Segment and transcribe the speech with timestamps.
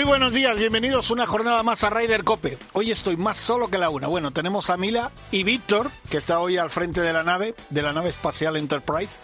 [0.00, 2.56] Muy buenos días, bienvenidos una jornada más a Ryder Cope.
[2.72, 4.06] Hoy estoy más solo que la una.
[4.06, 7.82] Bueno, tenemos a Mila y Víctor, que está hoy al frente de la nave, de
[7.82, 9.20] la nave espacial Enterprise.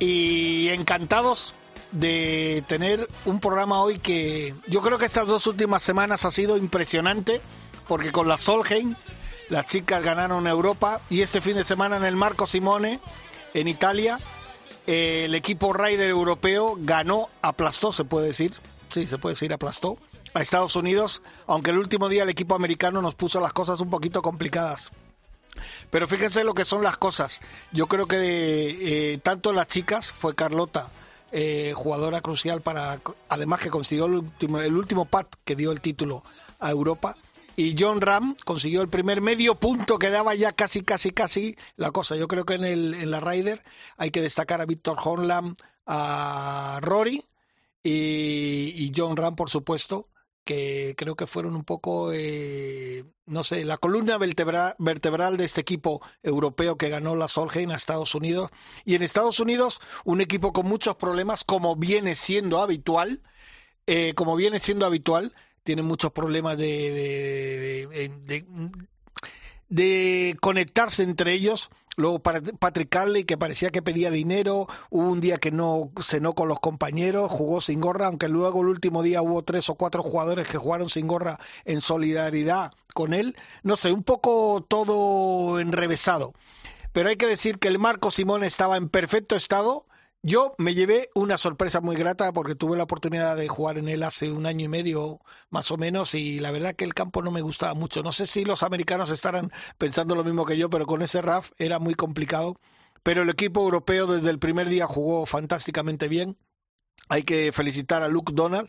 [0.00, 1.54] Y encantados
[1.92, 6.56] de tener un programa hoy que yo creo que estas dos últimas semanas ha sido
[6.56, 7.40] impresionante,
[7.86, 8.96] porque con la Solheim
[9.50, 12.98] las chicas ganaron Europa y este fin de semana en el Marco Simone,
[13.54, 14.18] en Italia,
[14.88, 18.54] el equipo Ryder europeo ganó, aplastó, se puede decir,
[18.88, 19.96] sí, se puede decir, aplastó
[20.34, 23.90] a Estados Unidos, aunque el último día el equipo americano nos puso las cosas un
[23.90, 24.90] poquito complicadas.
[25.90, 27.40] Pero fíjense lo que son las cosas.
[27.72, 30.90] Yo creo que eh, tanto las chicas, fue Carlota,
[31.32, 35.80] eh, jugadora crucial para, además que consiguió el último, el último pat que dio el
[35.80, 36.22] título
[36.60, 37.16] a Europa,
[37.56, 41.90] y John Ram consiguió el primer medio punto que daba ya casi, casi, casi la
[41.90, 42.14] cosa.
[42.14, 43.64] Yo creo que en, el, en la Ryder
[43.96, 47.24] hay que destacar a Víctor Hornlam, a Rory,
[47.82, 50.08] y, John Ram, por supuesto,
[50.48, 55.60] que creo que fueron un poco, eh, no sé, la columna vertebral, vertebral de este
[55.60, 58.50] equipo europeo que ganó la Solheim a Estados Unidos.
[58.86, 63.20] Y en Estados Unidos, un equipo con muchos problemas, como viene siendo habitual,
[63.86, 65.34] eh, como viene siendo habitual,
[65.64, 68.08] tiene muchos problemas de,
[69.68, 71.68] de conectarse entre ellos
[71.98, 76.46] Luego Patrick Carley, que parecía que pedía dinero, hubo un día que no cenó con
[76.46, 80.46] los compañeros, jugó sin gorra, aunque luego el último día hubo tres o cuatro jugadores
[80.46, 83.34] que jugaron sin gorra en solidaridad con él.
[83.64, 86.34] No sé, un poco todo enrevesado.
[86.92, 89.87] Pero hay que decir que el Marco Simón estaba en perfecto estado
[90.28, 94.02] yo me llevé una sorpresa muy grata porque tuve la oportunidad de jugar en él
[94.02, 97.30] hace un año y medio más o menos y la verdad que el campo no
[97.30, 98.02] me gustaba mucho.
[98.02, 101.50] No sé si los americanos estarán pensando lo mismo que yo, pero con ese RAF
[101.58, 102.60] era muy complicado.
[103.02, 106.36] Pero el equipo europeo desde el primer día jugó fantásticamente bien.
[107.08, 108.68] Hay que felicitar a Luke Donald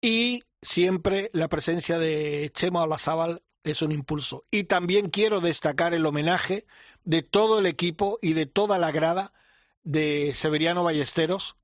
[0.00, 4.44] y siempre la presencia de Chema Olazábal es un impulso.
[4.50, 6.66] Y también quiero destacar el homenaje
[7.04, 9.32] de todo el equipo y de toda la grada
[9.84, 11.56] de Severiano Ballesteros,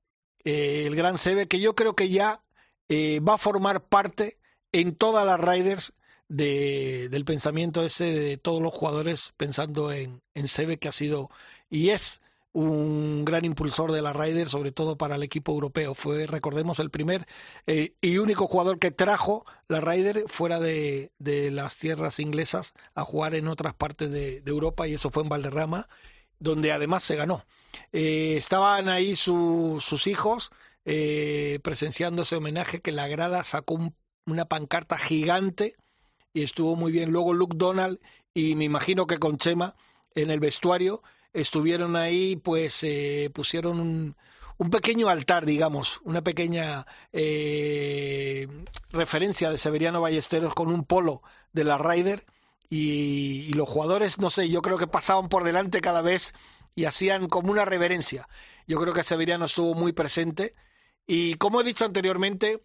[0.43, 2.41] eh, el gran Sebe, que yo creo que ya
[2.87, 4.39] eh, va a formar parte
[4.71, 5.93] en todas las Riders
[6.27, 11.29] de, del pensamiento ese de todos los jugadores pensando en, en Sebe, que ha sido
[11.69, 12.21] y es
[12.51, 15.93] un gran impulsor de la Riders, sobre todo para el equipo europeo.
[15.93, 17.27] Fue, recordemos, el primer
[17.67, 23.03] eh, y único jugador que trajo la Ryder fuera de, de, las tierras inglesas a
[23.03, 25.87] jugar en otras partes de Europa y eso fue en Valderrama
[26.39, 27.45] donde además se ganó.
[27.91, 30.51] Eh, estaban ahí sus hijos
[30.85, 33.91] eh, presenciando ese homenaje que la grada sacó
[34.25, 35.75] una pancarta gigante
[36.33, 37.11] y estuvo muy bien.
[37.11, 37.99] Luego Luke Donald
[38.33, 39.75] y me imagino que con Chema
[40.15, 44.15] en el vestuario estuvieron ahí, pues eh, pusieron un,
[44.57, 48.47] un, pequeño altar, digamos, una pequeña eh,
[48.91, 51.21] referencia de Severiano Ballesteros con un polo
[51.53, 52.25] de la Ryder
[52.69, 56.33] y, los jugadores, no sé, yo creo que pasaban por delante cada vez
[56.75, 58.27] y hacían como una reverencia.
[58.67, 60.55] Yo creo que Severiano estuvo muy presente
[61.07, 62.63] y como he dicho anteriormente,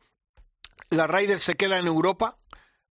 [0.90, 2.38] la Raiders se queda en Europa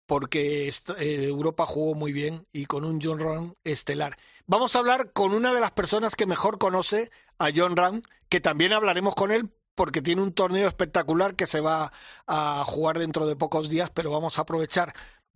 [0.05, 4.17] porque eh, Europa jugó muy bien y con un John Ron estelar.
[4.45, 8.41] Vamos a hablar con una de las personas que mejor conoce a John Ron, que
[8.41, 11.91] también hablaremos con él porque tiene un torneo espectacular que se va
[12.27, 14.93] a jugar dentro de pocos días, pero vamos a aprovechar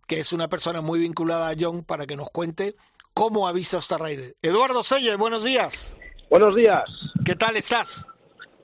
[0.08, 2.74] que es una persona muy vinculada a John, para que nos cuente
[3.12, 4.32] cómo ha visto esta raid.
[4.42, 5.94] Eduardo Selle, buenos días.
[6.30, 6.82] Buenos días.
[7.24, 8.06] ¿Qué tal estás?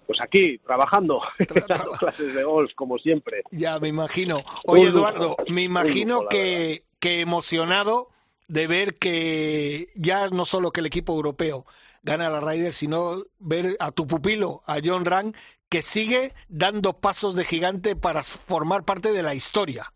[0.06, 1.20] Pues aquí, trabajando,
[1.68, 3.42] dando clases de golf, como siempre.
[3.52, 4.42] Ya, me imagino.
[4.64, 8.08] Oye, Eduardo, me imagino que, que emocionado
[8.48, 11.66] de ver que ya no solo que el equipo europeo
[12.02, 15.34] gana la Ryder, sino ver a tu pupilo, a John Rang,
[15.68, 19.93] que sigue dando pasos de gigante para formar parte de la historia.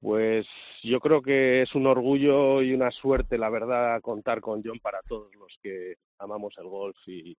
[0.00, 0.46] Pues
[0.84, 5.00] yo creo que es un orgullo y una suerte, la verdad, contar con John para
[5.02, 7.36] todos los que amamos el golf y,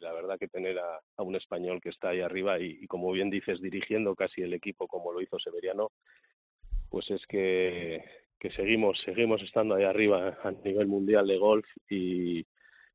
[0.00, 3.60] la verdad que tener a, un español que está ahí arriba y, como bien dices,
[3.60, 5.90] dirigiendo casi el equipo como lo hizo Severiano,
[6.90, 8.04] pues es que,
[8.54, 12.46] seguimos, seguimos estando ahí arriba a nivel mundial de golf y,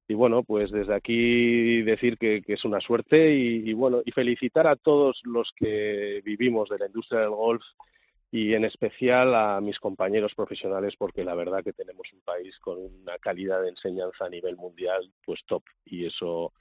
[0.08, 4.78] bueno, pues desde aquí decir que, que es una suerte y, bueno, y felicitar a
[4.78, 7.64] todos los que vivimos de la industria del golf
[8.36, 12.80] y en especial a mis compañeros profesionales porque la verdad que tenemos un país con
[12.80, 16.52] una calidad de enseñanza a nivel mundial pues top y eso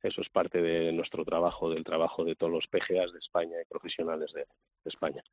[0.00, 3.66] eso es parte de nuestro trabajo, del trabajo de todos los PGAs de España y
[3.68, 4.46] profesionales de,
[4.84, 5.24] España.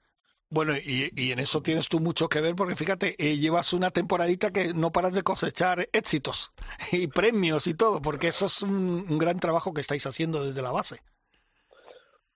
[0.49, 3.91] Bueno, y, y, en eso tienes tú mucho que ver, porque fíjate, eh, llevas una
[3.91, 6.53] temporadita que no paras de cosechar éxitos
[6.93, 10.61] y premios y todo, porque eso es un, un gran trabajo que estáis haciendo desde
[10.61, 11.01] la base.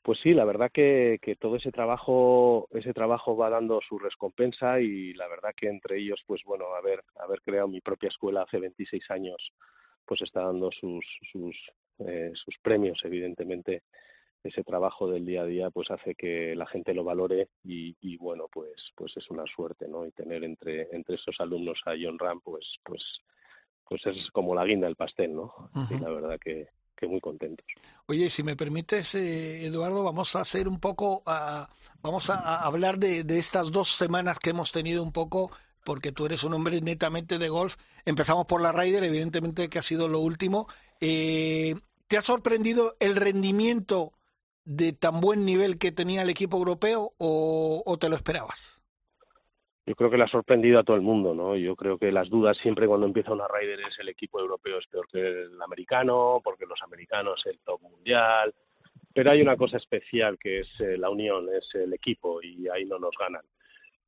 [0.06, 4.80] Pues sí, la verdad que, que, todo ese trabajo, ese trabajo va dando su recompensa
[4.80, 8.60] y la verdad que entre ellos, pues bueno, haber, haber creado mi propia escuela hace
[8.60, 9.52] 26 años,
[10.06, 11.56] pues está dando sus, sus,
[12.06, 13.81] eh, sus premios, evidentemente.
[14.44, 18.18] Ese trabajo del día a día pues hace que la gente lo valore y, y,
[18.18, 22.19] bueno pues pues es una suerte no y tener entre entre esos alumnos a John
[22.19, 23.02] Ram pues pues
[23.90, 25.98] pues es como la guinda del pastel no uh -huh.
[25.98, 27.65] y la verdad que que muy contentos.
[28.07, 31.65] Oye, si me permites, eh, Eduardo, vamos a hacer un poco, uh,
[32.01, 35.51] vamos a, a hablar de, estas dos semanas que hemos tenido un poco,
[35.83, 37.75] porque tú eres un hombre netamente de golf.
[38.06, 40.68] Empezamos por la Ryder, evidentemente que ha sido lo último.
[41.01, 41.75] Eh,
[42.07, 44.13] ¿Te ha sorprendido el rendimiento
[44.63, 48.85] de tan buen nivel que tenía el equipo europeo o te lo esperabas?
[49.86, 51.56] Yo creo que le ha sorprendido a todo el mundo, ¿no?
[51.56, 54.88] Yo creo que las dudas siempre cuando empieza una Ryder es el equipo europeo es
[54.88, 58.54] peor que el americano, porque los americanos es el top mundial,
[59.14, 62.86] pero hay una cosa especial que es eh, la unión, es el equipo y ahí
[62.86, 63.44] no nos ganan.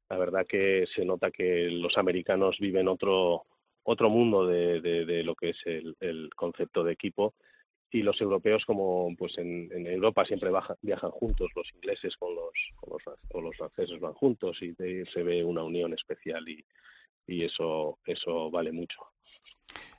[0.10, 3.44] La verdad que se nota que los americanos viven otro
[3.84, 7.36] otro mundo de, de, de lo que es el, el concepto de equipo
[7.92, 12.36] y los europeos como pues en, en Europa siempre baja, viajan juntos los ingleses con
[12.36, 16.48] los con los, con los franceses van juntos y de, se ve una unión especial
[16.48, 16.64] y,
[17.28, 19.00] y eso eso vale mucho.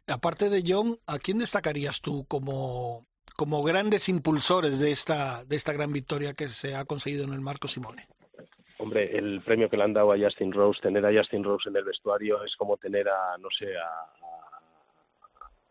[0.06, 3.06] Aparte de John a quién destacarías tú como
[3.36, 7.40] como grandes impulsores de esta de esta gran victoria que se ha conseguido en el
[7.40, 8.06] Marco Simone
[8.78, 11.76] hombre el premio que le han dado a Justin Rose tener a Justin Rose en
[11.76, 14.17] el vestuario es como tener a no sé a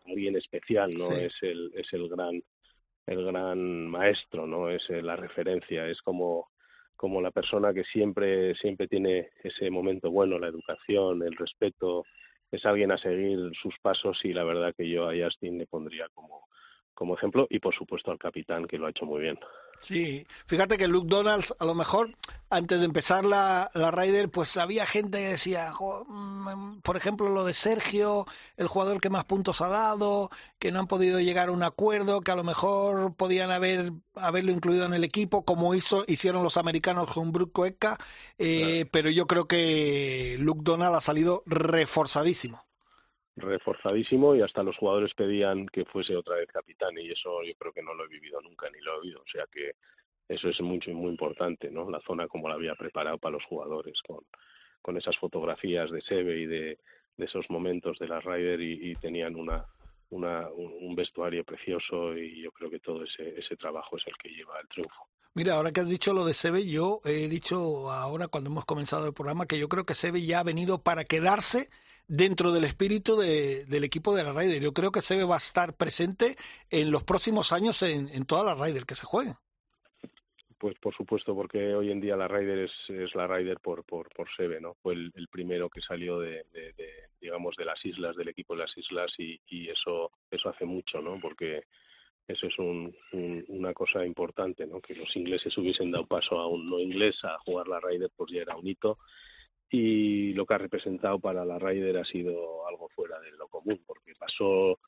[0.08, 1.06] alguien especial, ¿no?
[1.06, 1.20] Sí.
[1.20, 2.42] Es el es el gran
[3.06, 4.70] el gran maestro, ¿no?
[4.70, 6.48] Es la referencia, es como
[6.96, 12.04] como la persona que siempre siempre tiene ese momento bueno, la educación, el respeto,
[12.50, 16.08] es alguien a seguir sus pasos y la verdad que yo a Justin le pondría
[16.14, 16.48] como
[16.98, 19.38] como ejemplo y por supuesto al capitán que lo ha hecho muy bien.
[19.80, 22.10] Sí, fíjate que Luke Donalds, a lo mejor
[22.50, 25.68] antes de empezar la, la Ryder, pues había gente que decía,
[26.08, 30.80] mm, por ejemplo, lo de Sergio, el jugador que más puntos ha dado, que no
[30.80, 34.94] han podido llegar a un acuerdo, que a lo mejor podían haber haberlo incluido en
[34.94, 37.96] el equipo, como hizo hicieron los americanos con Brook Koepka,
[38.38, 38.88] eh, claro.
[38.90, 42.67] pero yo creo que Luke Donald ha salido reforzadísimo
[43.40, 47.72] reforzadísimo y hasta los jugadores pedían que fuese otra vez capitán y eso yo creo
[47.72, 49.72] que no lo he vivido nunca ni lo he oído, o sea que
[50.28, 51.90] eso es mucho muy importante, ¿no?
[51.90, 54.20] La zona como la había preparado para los jugadores con
[54.80, 56.78] con esas fotografías de Sebe y de,
[57.18, 59.64] esos momentos de la Ryder y, y tenían una
[60.10, 64.30] una un vestuario precioso y yo creo que todo ese ese trabajo es el que
[64.30, 65.08] lleva al triunfo.
[65.34, 69.06] Mira, ahora que has dicho lo de Sebe, yo he dicho ahora cuando hemos comenzado
[69.06, 71.70] el programa que yo creo que Sebe ya ha venido para quedarse
[72.08, 74.62] dentro del espíritu de, del equipo de la Ryder.
[74.62, 76.36] Yo creo que Sebe va a estar presente
[76.70, 79.34] en los próximos años en, en toda la Ryder que se juegue.
[80.58, 84.08] Pues por supuesto, porque hoy en día la Ryder es, es la Ryder por, por,
[84.08, 84.74] por Sebe, ¿no?
[84.82, 86.44] Fue el, primero que salió de,
[87.20, 91.00] digamos, de las islas, del equipo de las islas y, y eso, eso hace mucho,
[91.00, 91.20] ¿no?
[91.20, 91.62] Porque
[92.26, 94.80] eso es un, un, una cosa importante, ¿no?
[94.80, 98.32] Que los ingleses hubiesen dado paso a un no inglés a jugar la Ryder, pues
[98.32, 98.98] ya era un hito
[99.70, 103.80] y lo que ha representado para la Ryder ha sido algo fuera de lo común,
[103.86, 104.78] porque pasó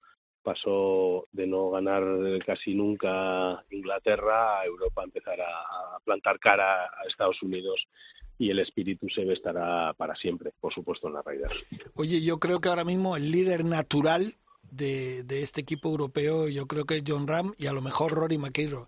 [0.43, 2.03] pasó de no ganar
[2.45, 7.87] casi nunca Inglaterra a Europa empezar a, plantar cara a Estados Unidos
[8.39, 11.51] y el espíritu se estará para siempre, por supuesto, en la Ryder.
[11.95, 14.35] Oye, yo creo que ahora mismo el líder natural
[14.71, 18.39] de, este equipo europeo, yo creo que es John Ram y a lo mejor Rory
[18.39, 18.87] McIlroy.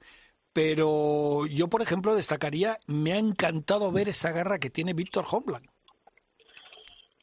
[0.54, 5.66] Pero yo, por ejemplo, destacaría, me ha encantado ver esa garra que tiene Víctor Homeland.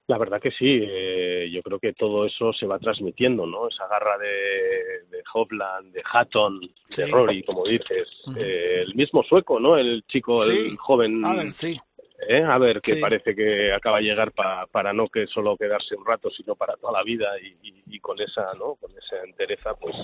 [0.09, 3.67] La verdad que sí, eh, yo creo que todo eso se va transmitiendo, ¿no?
[3.67, 7.03] Esa garra de, de Hovland, de Hatton, sí.
[7.03, 8.07] de Rory, como dices.
[8.25, 8.37] Uh -huh.
[8.39, 9.77] eh, el mismo sueco, ¿no?
[9.77, 10.69] El chico, sí.
[10.71, 11.23] el joven.
[11.23, 11.79] A ver, sí.
[12.27, 12.41] ¿eh?
[12.41, 13.01] A ver, que sí.
[13.01, 16.75] parece que acaba de llegar pa, para no que solo quedarse un rato, sino para
[16.77, 18.77] toda la vida y, y, y con esa, ¿no?
[18.81, 19.95] Con esa entereza, pues.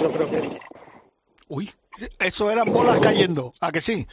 [0.00, 0.58] Yo creo que.
[1.48, 1.68] Uy,
[2.20, 4.06] eso eran bolas cayendo, ¿a que sí?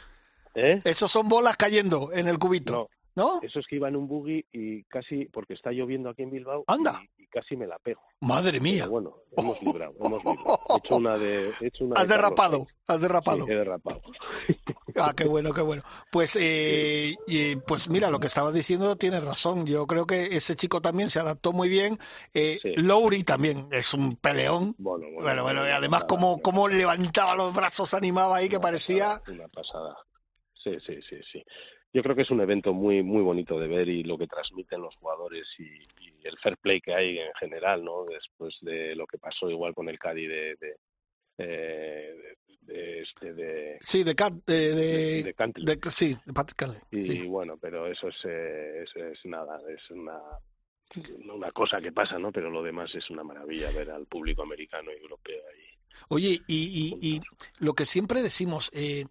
[0.56, 0.80] ¿Eh?
[0.84, 2.72] Esos son bolas cayendo en el cubito.
[2.72, 2.88] No.
[3.18, 3.40] ¿No?
[3.42, 6.62] Eso es que iba en un buggy y casi, porque está lloviendo aquí en Bilbao,
[6.68, 7.02] ¡Anda!
[7.18, 8.00] Y, y casi me la pego.
[8.20, 8.84] Madre mía.
[8.84, 10.60] Pero bueno, hemos librado, hemos librado.
[10.68, 11.52] He hecho una de.
[11.60, 13.44] He hecho una has de derrapado, has derrapado.
[13.44, 14.00] Sí, he derrapado.
[15.00, 15.84] Ah, qué bueno, qué bueno.
[16.10, 19.64] Pues, eh, y, pues mira, lo que estabas diciendo tienes razón.
[19.64, 22.00] Yo creo que ese chico también se adaptó muy bien.
[22.34, 24.74] Eh, Lowry también es un peleón.
[24.76, 29.22] Bueno, bueno, bueno, y además cómo, cómo levantaba los brazos, animaba ahí que parecía...
[29.28, 29.96] Una pasada.
[30.64, 31.44] Sí, sí, sí, sí.
[31.92, 34.82] Yo creo que es un evento muy muy bonito de ver y lo que transmiten
[34.82, 35.80] los jugadores y,
[36.24, 38.04] el fair play que hay en general, ¿no?
[38.04, 40.76] Después de lo que pasó igual con el Cadi de, de,
[41.38, 42.14] eh,
[42.62, 46.52] de, este de sí de de, de, de sí de Pat
[46.90, 50.18] y bueno pero eso es, eh, eso es nada es una
[51.32, 54.90] una cosa que pasa no pero lo demás es una maravilla ver al público americano
[54.92, 55.64] y europeo ahí
[56.08, 57.20] oye y, y, y
[57.58, 59.06] lo que siempre decimos eh,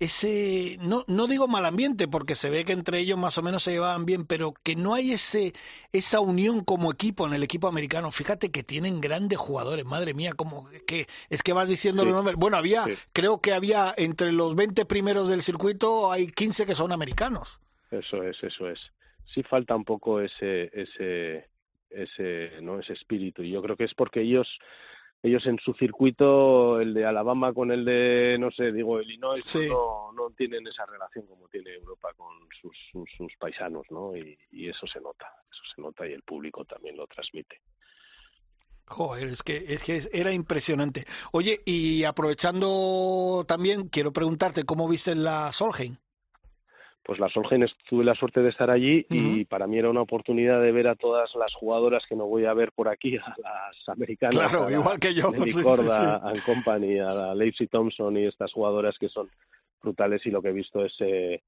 [0.00, 3.62] ese, no, no digo mal ambiente, porque se ve que entre ellos más o menos
[3.62, 5.52] se llevaban bien, pero que no hay ese,
[5.92, 8.10] esa unión como equipo en el equipo americano.
[8.10, 12.36] Fíjate que tienen grandes jugadores, madre mía, como que es que vas diciendo los nombres.
[12.36, 16.92] Bueno, había, creo que había entre los 20 primeros del circuito, hay 15 que son
[16.92, 17.60] americanos.
[17.90, 18.78] Eso es, eso es.
[19.34, 21.48] Sí falta un poco ese, ese,
[21.90, 23.42] ese, no, ese espíritu.
[23.42, 24.46] Y yo creo que es porque ellos
[25.22, 29.68] ellos en su circuito, el de Alabama con el de, no sé, digo, Illinois, pues
[29.68, 32.28] no, no tienen esa relación como tiene Europa con
[32.60, 32.76] sus,
[33.16, 34.16] sus, paisanos, ¿no?
[34.16, 37.60] Y, y, eso se nota, eso se nota y el público también lo transmite.
[38.86, 41.04] Joder, es que, es que era impresionante.
[41.32, 45.96] Oye, y aprovechando también, quiero preguntarte, ¿cómo viste la Solheim?
[47.08, 50.60] Pues la Solgen tuve la suerte de estar allí y para mí era una oportunidad
[50.60, 53.88] de ver a todas las jugadoras que no voy a ver por aquí, a las
[53.88, 58.52] americanas, claro, igual que yo, sí, Corda, sí, Company, a la Lacey Thompson y estas
[58.52, 59.30] jugadoras que son
[59.82, 61.40] brutales y lo que he visto es eh,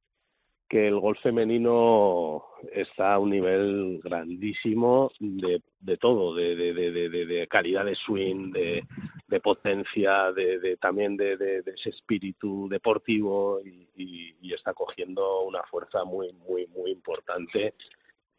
[0.71, 7.27] que el golf femenino está a un nivel grandísimo de, de todo, de, de, de,
[7.27, 8.87] de, calidad de swing, de,
[9.27, 16.33] de potencia, de, también de, ese espíritu deportivo y, y, está cogiendo una fuerza muy,
[16.49, 17.75] muy, muy importante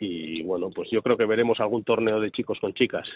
[0.03, 3.07] y bueno, pues yo creo que veremos algún torneo de chicos con chicas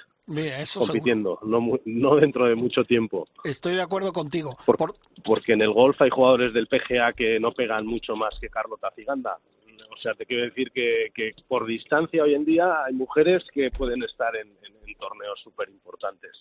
[0.77, 3.27] compitiendo, no, no dentro de mucho tiempo.
[3.43, 4.55] Estoy de acuerdo contigo.
[5.23, 8.91] Porque en el golf hay jugadores del PGA que no pegan mucho más que Carlota
[8.95, 9.39] Ciganda.
[9.91, 13.71] O sea, te quiero decir que, que por distancia hoy en día hay mujeres que
[13.71, 14.53] pueden estar en,
[14.99, 16.31] torneos súper importantes.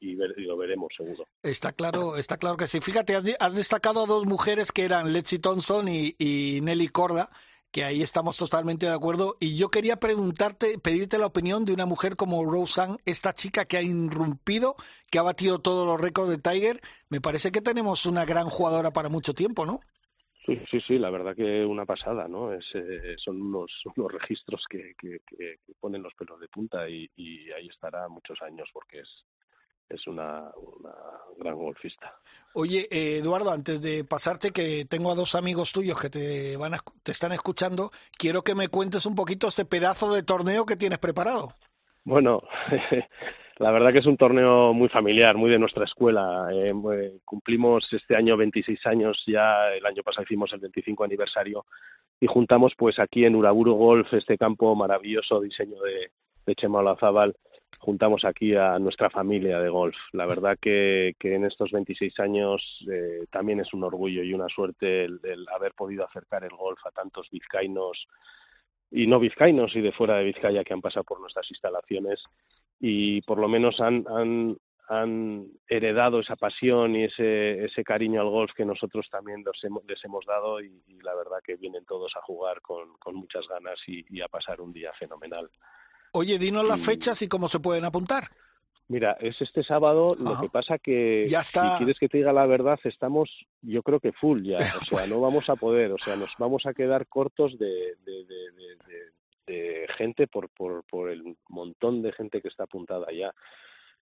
[0.00, 1.26] y, lo veremos seguro.
[1.42, 2.80] Está claro, está claro que sí.
[2.80, 7.30] Fíjate, has, destacado a dos mujeres que eran Lexi Thompson y, y Nelly Corda
[7.74, 9.36] que ahí estamos totalmente de acuerdo.
[9.40, 13.76] Y yo quería preguntarte, pedirte la opinión de una mujer como Roseanne, esta chica que
[13.76, 14.76] ha irrumpido,
[15.10, 16.80] que ha batido todos los récords de Tiger.
[17.08, 19.80] Me parece que tenemos una gran jugadora para mucho tiempo, ¿no?
[20.46, 22.52] Sí, sí, sí, la verdad que una pasada, ¿no?
[22.52, 27.10] Es, eh, son unos, unos registros que, que, que, ponen los pelos de punta y,
[27.16, 29.24] y ahí estará muchos años porque es,
[29.88, 30.94] es una, una
[31.38, 32.14] gran golfista.
[32.54, 36.74] Oye, eh, Eduardo, antes de pasarte, que tengo a dos amigos tuyos que te, van
[36.74, 40.76] a, te están escuchando, quiero que me cuentes un poquito este pedazo de torneo que
[40.76, 41.52] tienes preparado.
[42.04, 42.42] Bueno,
[43.58, 46.48] la verdad que es un torneo muy familiar, muy de nuestra escuela.
[46.52, 46.72] Eh,
[47.24, 51.64] cumplimos este año 26 años, ya el año pasado hicimos el 25 aniversario
[52.20, 56.10] y juntamos pues aquí en Uraburu Golf este campo maravilloso diseño de,
[56.46, 57.36] de Chema Olazábal
[57.78, 59.96] juntamos aquí a nuestra familia de golf.
[60.12, 64.48] La verdad que, que en estos 26 años eh, también es un orgullo y una
[64.48, 65.20] suerte el,
[65.54, 68.06] haber podido acercar el golf a tantos vizcaínos
[68.90, 72.22] y no vizcaínos y de fuera de Vizcaya que han pasado por nuestras instalaciones
[72.80, 74.56] y por lo menos han,
[75.66, 80.26] heredado esa pasión y ese, cariño al golf que nosotros también les hemos, les hemos
[80.26, 84.60] dado y, la verdad que vienen todos a jugar con muchas ganas y a pasar
[84.60, 85.50] un día fenomenal.
[86.14, 88.24] Oye, dinos las fechas y cómo se pueden apuntar.
[88.86, 91.72] Mira, es este sábado, lo que pasa que ya está.
[91.72, 93.30] si quieres que te diga la verdad, estamos
[93.62, 96.66] yo creo que full ya, o sea, no vamos a poder, o sea, nos vamos
[96.66, 99.12] a quedar cortos de, de, de,
[99.46, 103.32] de gente por, por, por el montón de gente que está apuntada ya.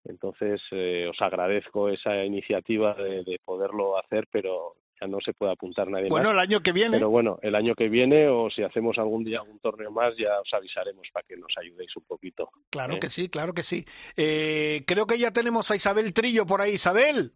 [0.06, 5.90] Entonces, eh, os agradezco esa iniciativa de, poderlo hacer, pero ya no se puede apuntar
[5.90, 6.98] nadie bueno, el año que viene.
[6.98, 10.40] Pero bueno, el año que viene o si hacemos algún día algún torneo más, ya
[10.40, 12.50] os avisaremos para que nos ayudéis un poquito.
[12.70, 13.00] Claro ¿eh?
[13.00, 13.86] que sí, claro que sí.
[14.16, 16.74] Eh, creo que ya tenemos a Isabel Trillo por ahí.
[16.76, 17.34] Isabel.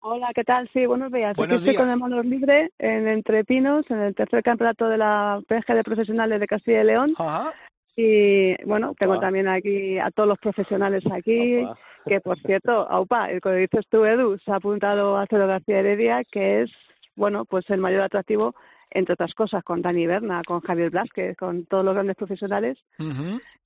[0.00, 0.68] Hola, ¿qué tal?
[0.72, 1.36] Sí, buenos días.
[1.36, 5.40] Buenos Aquí estoy con el Monos Libre en Entrepinos, en el tercer campeonato de la
[5.46, 7.14] PG de Profesionales de Castilla y León.
[7.18, 7.52] Ajá.
[7.96, 11.66] Y bueno, tengo también aquí a todos los profesionales aquí
[12.06, 15.78] que por cierto, AUPA, el que dices tú, Edu, se ha apuntado a Cero García
[15.80, 16.70] Heredia, que es,
[17.14, 18.54] bueno, pues el mayor atractivo,
[18.90, 22.78] entre otras cosas, con Dani Berna, con Javier Blasquez, con todos los grandes profesionales.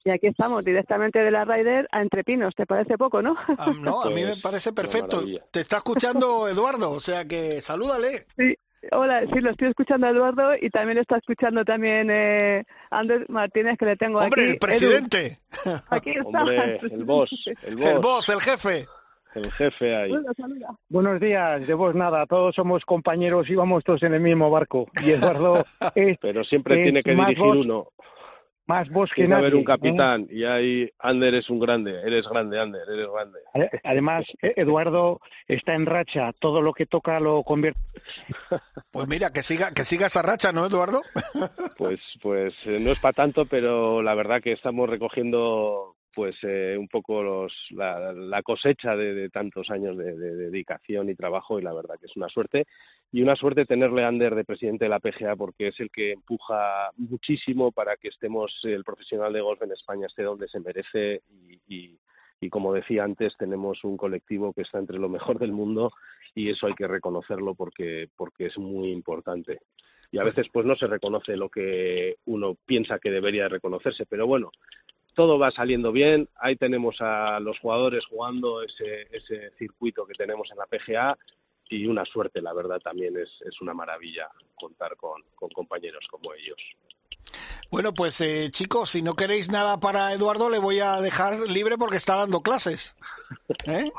[0.05, 3.37] Y aquí estamos, directamente de la Ryder a Entrepinos, ¿te parece poco, no?
[3.59, 5.25] Ah, no, a mí me pues, parece perfecto.
[5.51, 8.27] Te está escuchando Eduardo, o sea que salúdale.
[8.37, 8.55] Sí,
[8.93, 13.87] hola, sí, lo estoy escuchando Eduardo y también está escuchando también eh, Andrés Martínez, que
[13.87, 14.27] le tengo aquí.
[14.27, 15.39] ¡Hombre, el presidente!
[15.91, 16.43] Aquí está.
[16.43, 17.31] el boss,
[17.63, 17.91] el boss.
[17.93, 18.87] El boss, el jefe.
[19.35, 20.13] El jefe ahí.
[20.89, 24.87] Buenos días, de vos nada, todos somos compañeros y vamos todos en el mismo barco.
[25.05, 25.63] Y Eduardo
[25.95, 26.19] es...
[26.21, 27.89] Pero siempre tiene que dirigir uno
[28.67, 29.43] más vos que nadie.
[29.43, 33.39] haber un capitán y ahí Ander es un grande, eres grande, Ander, eres grande.
[33.85, 37.81] Además, e-, Eduardo está en racha, todo lo que toca lo convierte.
[38.93, 41.03] Pues mira, que siga, que siga esa racha, ¿no, Eduardo?
[41.77, 46.77] Pues, pues eh, no es para tanto, pero la verdad que estamos recogiendo pues eh,
[46.79, 51.97] un poco los, la, cosecha de, tantos años de, dedicación y trabajo y la verdad
[52.01, 52.65] que es una suerte.
[53.13, 56.13] Y una suerte tenerle a Ander de presidente de la PGA porque es el que
[56.13, 61.21] empuja muchísimo para que estemos el profesional de golf en España esté donde se merece.
[61.69, 61.99] Y,
[62.41, 65.93] y como decía antes tenemos un colectivo que está entre lo mejor del mundo
[66.35, 69.61] y eso hay que reconocerlo porque porque es muy importante.
[70.11, 74.07] Y a pues veces pues no se reconoce lo que uno piensa que debería reconocerse
[74.07, 74.51] pero bueno
[75.17, 76.29] todo va saliendo bien.
[76.37, 81.19] Ahí tenemos a los jugadores jugando ese, ese circuito que tenemos en la PGA
[81.71, 86.33] y una suerte, la verdad, también es, es una maravilla contar con, con compañeros como
[86.35, 86.59] ellos.
[87.71, 91.77] Bueno, pues eh, chicos, si no queréis nada para Eduardo, le voy a dejar libre
[91.77, 92.95] porque está dando clases.
[93.67, 93.91] ¿Eh?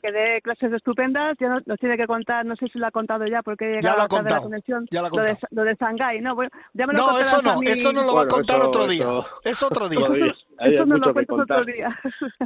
[0.00, 3.26] que dé clases estupendas, ya nos, tiene que contar, no sé si lo ha contado
[3.26, 6.34] ya porque he llegado ya lo la conexión, ya lo, de, lo de Shanghái, ¿no?
[6.34, 9.06] Bueno, ya me lo no, eso no, eso no lo va a contar otro día,
[9.42, 10.06] es otro día.
[10.60, 11.98] eso no lo cuentas otro día.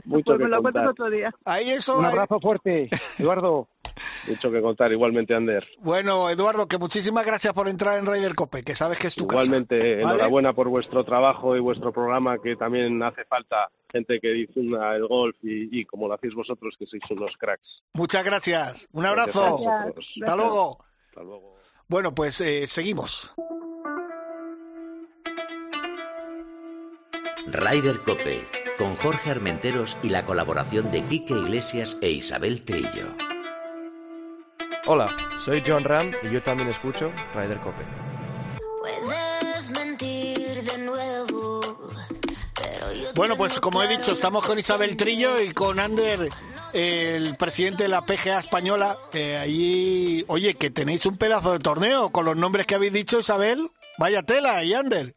[0.04, 1.30] Mucho pues me lo cuentas otro día.
[1.44, 3.68] Ahí eso, Un abrazo fuerte, Eduardo.
[4.28, 5.66] Mucho que contar, igualmente, Ander.
[5.78, 9.24] Bueno, Eduardo, que muchísimas gracias por entrar en Raider Cope, que sabes que es tu
[9.24, 9.88] igualmente, casa.
[9.88, 14.94] Igualmente, enhorabuena por vuestro trabajo y vuestro programa, que también hace falta gente que difunda
[14.94, 17.82] el golf y, como lo hacéis vosotros, que sois unos cracks.
[17.94, 18.88] Muchas gracias.
[18.92, 19.58] Un abrazo.
[20.22, 20.84] Hasta luego.
[21.08, 21.56] Hasta luego.
[21.88, 23.34] Bueno, pues eh, seguimos.
[27.46, 28.46] Ryder Cope,
[28.78, 33.16] con Jorge Armenteros y la colaboración de Quique Iglesias e Isabel Trillo.
[34.92, 35.06] Hola,
[35.38, 37.84] soy John Ram y yo también escucho Ryder Cope.
[43.14, 46.28] Bueno, pues como he dicho, estamos con Isabel Trillo y con Ander,
[46.72, 48.96] el presidente de la PGA española.
[49.12, 53.20] Eh, allí, oye, que tenéis un pedazo de torneo con los nombres que habéis dicho,
[53.20, 53.70] Isabel.
[53.96, 55.14] Vaya tela, y Ander.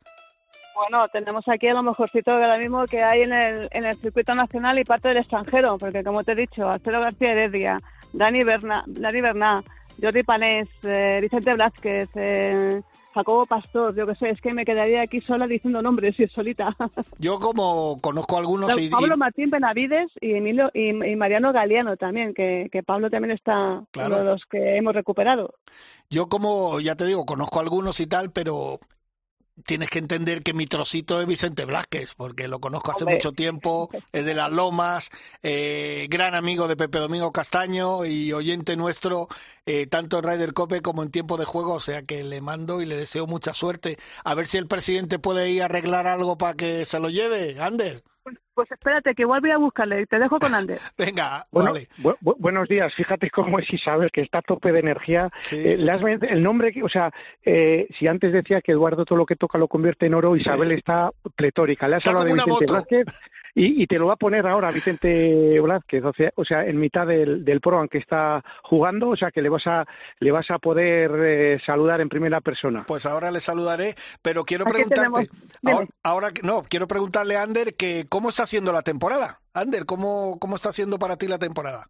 [0.76, 4.36] Bueno, tenemos aquí a lo mejorcito ahora mismo que hay en el, en el circuito
[4.36, 7.80] nacional y parte del extranjero, porque como te he dicho, Alfredo García Heredia,
[8.13, 9.63] Dani Berna, Dani Berná,
[10.02, 12.82] Jordi Panés, eh, Vicente Blázquez, eh,
[13.13, 16.76] Jacobo Pastor, yo que sé, es que me quedaría aquí sola diciendo nombres y solita.
[17.19, 18.76] Yo como conozco algunos...
[18.76, 23.84] Y, Pablo Martín Benavides y Emilio y, Mariano Galeano también, que, que Pablo también está
[23.95, 25.54] uno de los que hemos recuperado.
[26.10, 28.80] Yo como, ya te digo, conozco algunos y tal, pero
[29.66, 33.89] tienes que entender que mi trocito es Vicente Blázquez, porque lo conozco hace mucho tiempo,
[34.12, 35.10] es de las Lomas,
[35.44, 39.28] eh, gran amigo de Pepe Domingo Castaño y oyente nuestro,
[39.65, 42.82] eh, tanto en Ryder Cope como en tiempo de juego, o sea que le mando
[42.82, 43.97] y le deseo mucha suerte.
[44.23, 47.60] A ver si el presidente puede ir a arreglar algo para que se lo lleve,
[47.60, 48.04] Ander.
[48.54, 50.06] Pues espérate, que igual voy a buscarle.
[50.06, 50.78] Te dejo con Ander.
[50.97, 51.73] Venga, bueno,
[52.21, 52.93] buenos días.
[52.93, 55.32] Fíjate cómo es Isabel, que está a tope de energía.
[55.52, 57.12] Eh, el nombre, o sea,
[57.43, 60.71] eh, si antes decía que Eduardo todo lo que toca lo convierte en oro, Isabel
[60.71, 61.88] está pletórica.
[61.88, 63.06] Le has hablado de Vicente Vázquez
[63.56, 66.04] y, te lo va a poner ahora Vicente Blázquez,
[66.36, 69.68] o sea, en mitad del, del pro, aunque está jugando, o sea que le vas
[69.68, 69.86] a,
[70.20, 72.84] le vas a poder eh, saludar en primera persona.
[72.88, 75.30] Pues ahora le saludaré, pero quiero preguntarte,
[75.66, 79.39] ahora, ahora, no, quiero preguntarle a Ander que cómo está haciendo la temporada.
[79.54, 81.89] Ander, ¿cómo, cómo está haciendo para ti la temporada?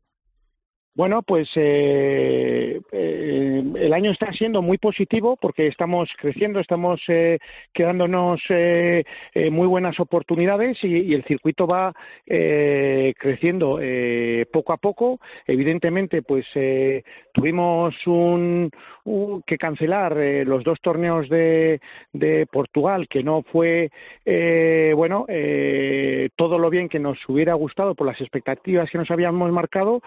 [0.95, 7.39] Bueno, pues eh, eh, el año está siendo muy positivo porque estamos creciendo, estamos eh,
[7.73, 9.03] quedándonos eh,
[9.33, 11.93] eh muy buenas oportunidades y, el circuito va
[12.25, 13.79] creciendo
[14.51, 15.19] poco a poco.
[15.47, 16.45] Evidentemente, pues
[17.33, 18.69] tuvimos un,
[19.03, 21.79] un, que cancelar los dos torneos de,
[22.13, 23.89] de, Portugal, que no fue
[24.95, 25.25] bueno
[26.35, 30.01] todo lo bien que nos hubiera gustado por las expectativas que nos habíamos marcado,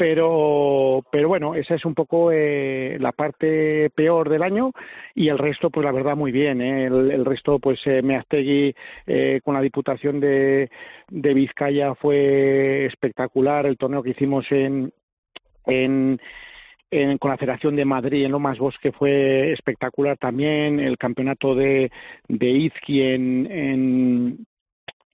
[0.00, 4.72] pero, pero bueno, esa es un poco eh, la parte peor del año
[5.14, 6.62] y el resto, pues la verdad, muy bien.
[6.62, 6.86] ¿eh?
[6.86, 8.00] El, resto, pues eh,
[9.06, 10.70] eh, con la Diputación de,
[11.10, 13.66] de Vizcaya fue espectacular.
[13.66, 14.90] El torneo que hicimos en,
[15.66, 16.18] en
[17.18, 21.92] con la Federación de Madrid en Lomas Bosque fue espectacular también, el campeonato de,
[22.26, 24.46] de Izqui en,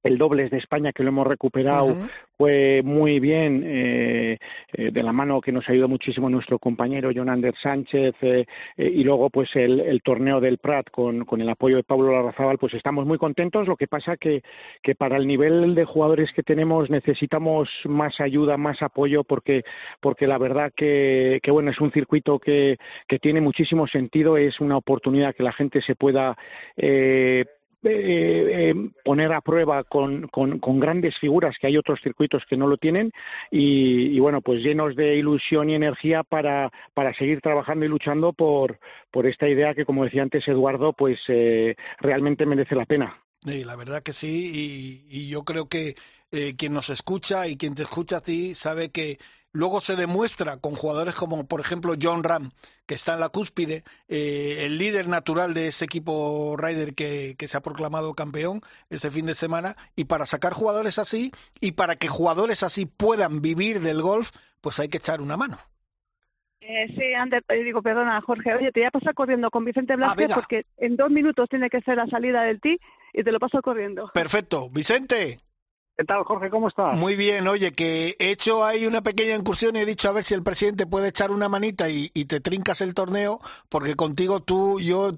[0.07, 1.97] el dobles de España que lo hemos recuperado
[2.37, 4.39] fue muy bien eh,
[4.73, 8.45] eh, de la mano que nos ha ayudado muchísimo nuestro compañero John Anders Sánchez eh,
[8.77, 12.75] y luego pues el, torneo del Prat con, con, el apoyo de Pablo Larrazábal pues
[12.75, 13.67] estamos muy contentos.
[13.67, 14.43] Lo que pasa que,
[14.83, 19.63] que para el nivel de jugadores que tenemos necesitamos más ayuda más apoyo porque
[20.01, 22.77] porque la verdad que, que bueno es un circuito que,
[23.09, 26.37] que tiene muchísimo sentido es una oportunidad que la gente se pueda
[26.77, 27.45] eh,
[27.87, 30.29] eh, eh, poner a prueba con,
[30.81, 33.13] grandes figuras que hay otros circuitos que no lo tienen
[33.51, 38.79] y, bueno pues llenos de ilusión y energía para, para seguir trabajando y luchando por,
[39.11, 43.23] por esta idea que como decía antes Eduardo pues eh, realmente merece la pena.
[43.45, 45.95] Sí, la verdad que sí y yo creo que
[46.31, 49.19] quien nos escucha y quien te escucha a ti sabe que
[49.57, 52.51] Luego se demuestra con jugadores como, por ejemplo, John Ram,
[52.85, 57.49] que está en la cúspide, eh, el líder natural de ese equipo Ryder que, que,
[57.49, 58.61] se ha proclamado campeón
[58.91, 59.75] este fin de semana.
[59.97, 64.79] Y para sacar jugadores así y para que jugadores así puedan vivir del golf, pues
[64.79, 65.57] hay que echar una mano.
[66.61, 69.95] Eh, sí, antes eh, digo, perdona, Jorge, oye, te voy a pasar corriendo con Vicente
[69.95, 72.79] ah, Blasquez porque en dos minutos tiene que ser la salida del tee
[73.15, 74.11] y te lo paso corriendo.
[74.13, 74.69] Perfecto.
[74.69, 75.39] Vicente.
[75.97, 76.51] ¿Qué tal, Jorge?
[76.51, 76.95] ¿Cómo estás?
[76.95, 80.25] Muy bien, oye, que he hecho ahí una pequeña incursión y he dicho a ver
[80.25, 83.39] si el presidente puede echar una manita y, te trincas el torneo,
[83.71, 85.13] porque contigo tú, yo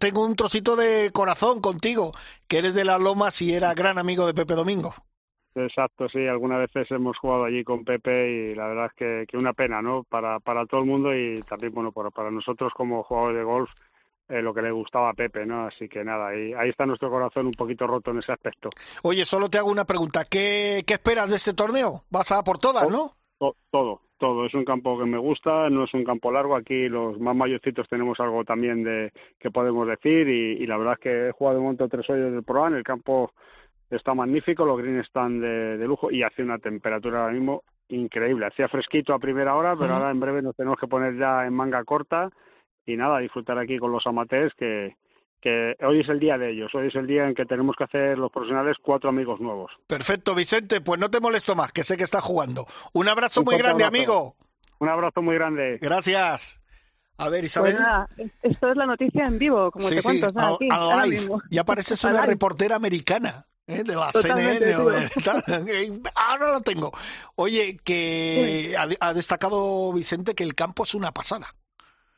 [0.00, 2.12] tengo un trocito de corazón contigo,
[2.48, 4.94] que eres de las Lomas y era gran amigo de Pepe Domingo.
[5.54, 9.36] Exacto, sí, algunas veces hemos jugado allí con Pepe y la verdad es que, que
[9.36, 10.04] una pena, ¿no?
[10.04, 13.70] Para, para todo el mundo y también, bueno, para, para nosotros como jugadores de golf,
[14.28, 15.66] eh, lo que le gustaba a Pepe, ¿no?
[15.66, 18.70] Así que nada, ahí, ahí está nuestro corazón un poquito roto en ese aspecto.
[19.02, 20.22] Oye, solo te hago una pregunta.
[20.28, 22.02] ¿Qué, qué esperas de este torneo?
[22.10, 23.12] Vas a por todas, ¿no?
[23.70, 24.46] todo, todo.
[24.46, 26.56] Es un campo que me gusta, no es un campo largo.
[26.56, 31.00] Aquí los más mayorcitos tenemos algo también de que podemos decir y, la verdad es
[31.00, 33.32] que he jugado un montón de tres hoyos del Pro el campo
[33.90, 38.46] está magnífico, los greens están de, de, lujo y hace una temperatura ahora mismo increíble.
[38.46, 41.54] Hacía fresquito a primera hora, pero ahora en breve nos tenemos que poner ya en
[41.54, 42.30] manga corta
[42.86, 44.96] y nada, disfrutar aquí con los amateurs que,
[45.40, 47.84] que hoy es el día de ellos, hoy es el día en que tenemos que
[47.84, 49.72] hacer los profesionales cuatro amigos nuevos.
[49.86, 52.66] Perfecto, Vicente, pues no te molesto más, que sé que estás jugando.
[52.92, 54.36] Un abrazo muy grande, amigo.
[54.78, 55.78] Un abrazo muy grande.
[55.80, 56.62] Gracias.
[57.18, 57.76] A ver, Isabel.
[58.16, 60.28] Pues esto es la noticia en vivo, como te cuento.
[60.36, 60.68] aquí,
[61.50, 63.46] Ya pareces una reportera americana.
[63.66, 63.82] ¿eh?
[63.82, 66.92] de la CNN o de ahora lo tengo.
[67.34, 71.46] Oye, que ha destacado Vicente que el campo es una pasada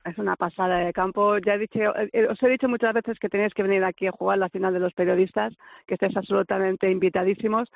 [0.08, 1.38] es una pasada de campo.
[1.38, 4.12] Ya he dicho, eh, os he dicho muchas veces que tenéis que venir aquí a
[4.12, 5.54] jugar la final de los periodistas,
[5.86, 7.70] que estéis absolutamente invitadísimos.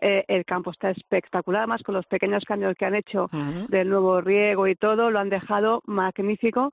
[0.00, 3.28] Eh, el campo está espectacular, además con los pequeños cambios que han hecho
[3.68, 6.72] del nuevo riego y todo, lo han dejado magnífico.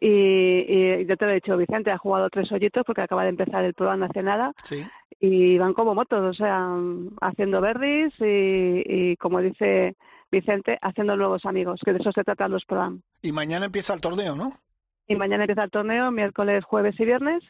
[0.00, 3.28] Y, y, yo te lo he dicho, Vicente ha jugado tres hoyitos porque acaba de
[3.28, 4.52] empezar el programa hace nada.
[5.20, 6.76] Y van como motos, o sea,
[7.20, 9.94] haciendo verdis y, y como dice
[10.34, 13.00] Vicente, haciendo nuevos amigos, que de eso se tratan los programas.
[13.22, 14.58] Y mañana empieza el torneo, ¿no?
[15.06, 17.42] Y mañana empieza el torneo, miércoles, jueves y viernes,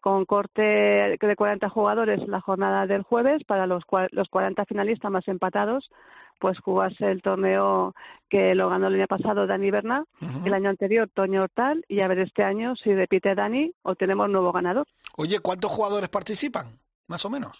[0.00, 5.26] con corte de 40 jugadores la jornada del jueves para los, los 40 finalistas más
[5.28, 5.90] empatados,
[6.38, 7.94] pues jugarse el torneo
[8.28, 10.04] que lo ganó el año pasado Dani Berna,
[10.44, 14.28] el año anterior Toño Hortal, y a ver este año si repite Dani o tenemos
[14.28, 14.86] nuevo ganador.
[15.16, 16.78] Oye, ¿cuántos jugadores participan?
[17.08, 17.58] Más o menos.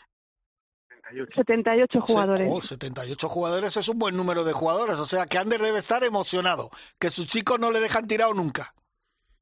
[1.35, 2.49] 78 jugadores.
[2.51, 6.03] Oh, 78 jugadores es un buen número de jugadores, o sea que Ander debe estar
[6.05, 8.75] emocionado, que sus chicos no le dejan tirado nunca.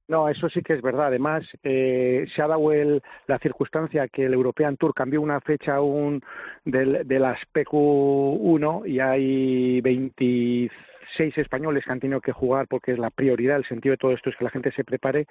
[0.06, 1.06] No, eso sí que es verdad.
[1.06, 5.76] Además, eh, se ha dado el, la circunstancia que el European Tour cambió una fecha
[5.76, 6.22] aún
[6.64, 12.98] del, de las PQ1 y hay 26 españoles que han tenido que jugar porque es
[12.98, 13.56] la prioridad.
[13.56, 15.26] El sentido de todo esto es que la gente se prepare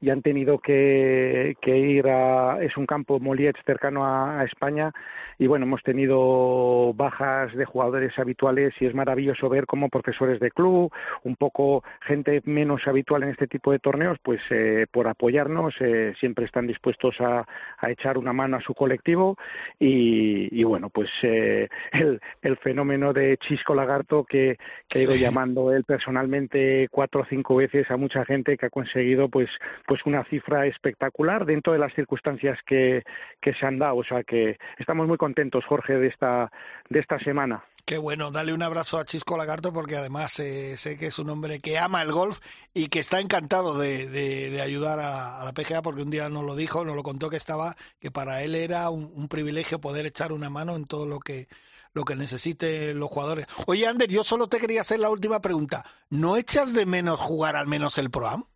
[0.00, 4.92] y han tenido que, que ir a es un campo Moliet cercano a, España
[5.38, 10.50] y bueno hemos tenido bajas de jugadores habituales y es maravilloso ver cómo profesores de
[10.50, 15.74] club un poco gente menos habitual en este tipo de torneos pues eh, por apoyarnos
[15.80, 17.46] eh, siempre están dispuestos a,
[17.78, 19.36] a, echar una mano a su colectivo
[19.78, 25.14] y, y bueno pues eh, el, el fenómeno de Chisco Lagarto que, que ha ido
[25.14, 29.48] llamando él personalmente cuatro o cinco veces a mucha gente que ha conseguido pues
[29.86, 33.02] pues una cifra espectacular dentro de las circunstancias que,
[33.40, 33.96] que se han dado.
[33.96, 36.50] O sea que estamos muy contentos, Jorge, de esta,
[36.88, 37.64] de esta semana.
[37.84, 41.28] Qué bueno, dale un abrazo a Chisco Lagarto porque además eh, sé que es un
[41.28, 42.40] hombre que ama el golf
[42.72, 46.56] y que está encantado de, de, ayudar a, la PGA porque un día nos lo
[46.56, 50.48] dijo, nos lo contó que estaba, que para él era un, privilegio poder echar una
[50.48, 51.46] mano en todo lo que
[51.92, 53.46] lo que necesiten los jugadores.
[53.66, 55.84] Oye, Ander, yo solo te quería hacer la última pregunta.
[56.08, 58.48] ¿No echas de menos jugar al menos el Pro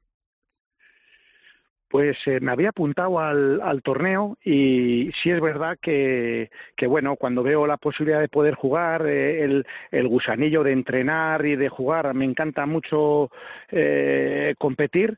[1.89, 7.43] Pues eh, me había apuntado al, torneo y sí es verdad que, que, bueno, cuando
[7.43, 12.13] veo la posibilidad de poder jugar, eh, el, el, gusanillo de entrenar y de jugar,
[12.13, 13.31] me encanta mucho
[13.71, 15.17] eh, competir,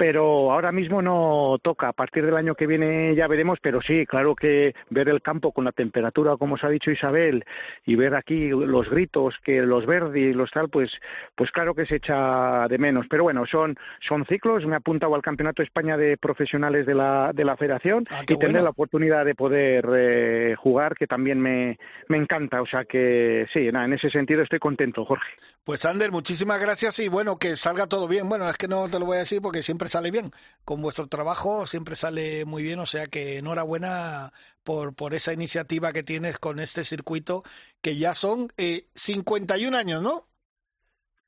[0.00, 1.88] pero ahora mismo no toca.
[1.88, 5.52] A partir del año que viene ya veremos, pero sí, claro que ver el campo
[5.52, 7.44] con la temperatura, como os ha dicho Isabel,
[7.84, 10.90] y ver aquí los gritos, que los verdes y los tal, pues,
[11.34, 13.04] pues claro que se echa de menos.
[13.10, 13.76] Pero bueno, son,
[14.08, 14.64] son ciclos.
[14.64, 18.22] Me he apuntado al Campeonato de España de Profesionales de la, de la Federación ah,
[18.26, 22.62] y tendré la oportunidad de poder eh, jugar, que también me, me encanta.
[22.62, 25.28] O sea que sí, nada, en ese sentido estoy contento, Jorge.
[25.62, 28.30] Pues Ander, muchísimas gracias y bueno, que salga todo bien.
[28.30, 30.32] Bueno, es que no te lo voy a decir porque siempre sale bien.
[30.64, 34.32] Con vuestro trabajo siempre sale muy bien, o sea que enhorabuena
[34.64, 37.44] por, por esa iniciativa que tienes con este circuito,
[37.82, 40.29] que ya son eh, 51 años, ¿no?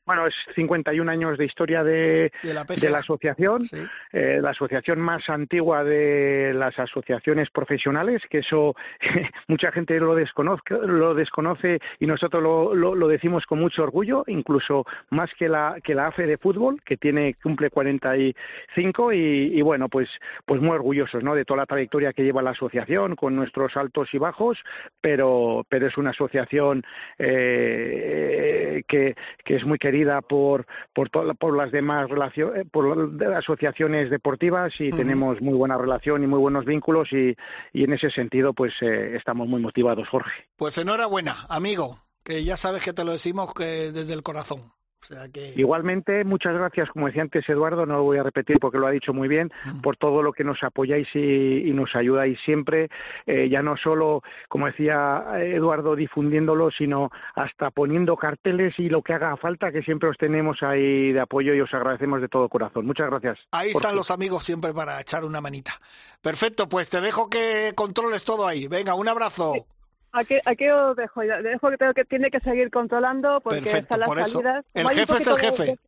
[0.04, 3.76] Bueno, es 51 años de historia de, de, la, de la, asociación, sí.
[4.12, 8.74] eh, la asociación más antigua de las asociaciones profesionales, que eso
[9.46, 14.24] mucha gente lo desconoce, lo desconoce y nosotros lo, lo, lo, decimos con mucho orgullo,
[14.26, 19.62] incluso más que la que la AFE de fútbol, que tiene cumple 45 y, y
[19.62, 20.08] bueno, pues
[20.44, 21.36] pues muy orgullosos, ¿no?
[21.36, 24.58] De toda la trayectoria que lleva la asociación con nuestros altos y bajos,
[25.00, 26.82] pero pero es una asociación
[27.20, 32.84] eh, que que es muy querida querida por por, to, por las demás relaciones, por
[33.20, 34.96] las asociaciones deportivas y uh -huh.
[34.96, 37.36] tenemos muy buena relación y muy buenos vínculos y,
[37.72, 40.32] y en ese sentido pues eh, estamos muy motivados, Jorge.
[40.56, 44.72] Pues enhorabuena, amigo, que ya sabes que te lo decimos que desde el corazón.
[45.02, 45.52] O sea que...
[45.56, 48.90] Igualmente, muchas gracias, como decía antes Eduardo, no lo voy a repetir porque lo ha
[48.90, 49.80] dicho muy bien, uh -huh.
[49.82, 52.88] por todo lo que nos apoyáis y, y nos ayudáis siempre,
[53.26, 59.12] eh, ya no solo, como decía Eduardo, difundiéndolo, sino hasta poniendo carteles y lo que
[59.14, 62.86] haga falta, que siempre os tenemos ahí de apoyo y os agradecemos de todo corazón.
[62.86, 63.38] Muchas gracias.
[63.50, 65.72] Ahí están los amigos siempre para echar una manita.
[66.20, 68.68] Perfecto, pues te dejo que controles todo ahí.
[68.68, 69.66] Venga, un abrazo.
[70.12, 74.00] Aquí, aquí os dejo, dejo que, tengo que tiene que seguir controlando porque Perfecto, están
[74.00, 74.64] las salidas.
[74.74, 75.64] El jefe es el jefe.
[75.64, 75.78] De,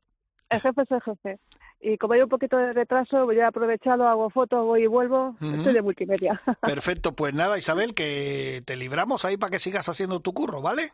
[0.50, 1.38] el jefe es el jefe.
[1.80, 5.36] Y como hay un poquito de retraso, voy a aprovecharlo, hago fotos, voy y vuelvo.
[5.40, 5.58] Uh -huh.
[5.58, 6.40] Estoy de multimedia.
[6.62, 10.88] Perfecto, pues nada, Isabel, que te libramos ahí para que sigas haciendo tu curro, ¿vale?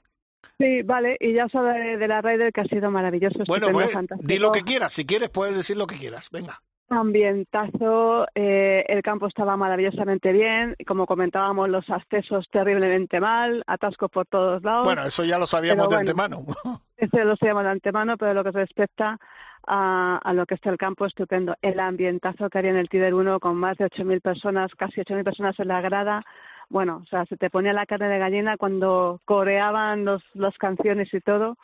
[0.59, 3.45] Sí, vale, y ya sabes de la Raider que ha sido maravilloso.
[3.47, 8.27] Bueno, pues, di lo que quieras, si quieres puedes decir lo que quieras, venga ambientazo,
[8.35, 14.63] eh, el campo estaba maravillosamente bien, como comentábamos, los accesos terriblemente mal, atascos por todos
[14.63, 14.85] lados.
[14.85, 16.45] Bueno, eso ya lo sabíamos de antemano.
[16.97, 19.19] Eso lo sabíamos de antemano, pero lo que respecta
[19.67, 21.57] a, a, lo que está el campo, estupendo.
[21.63, 25.25] El ambientazo que había en el Tider 1 con más de 8.000 personas, casi 8.000
[25.25, 26.23] personas en la grada,
[26.71, 31.13] bueno, o sea, se te ponía la carne de gallina cuando coreaban los, las canciones
[31.13, 31.57] y todo.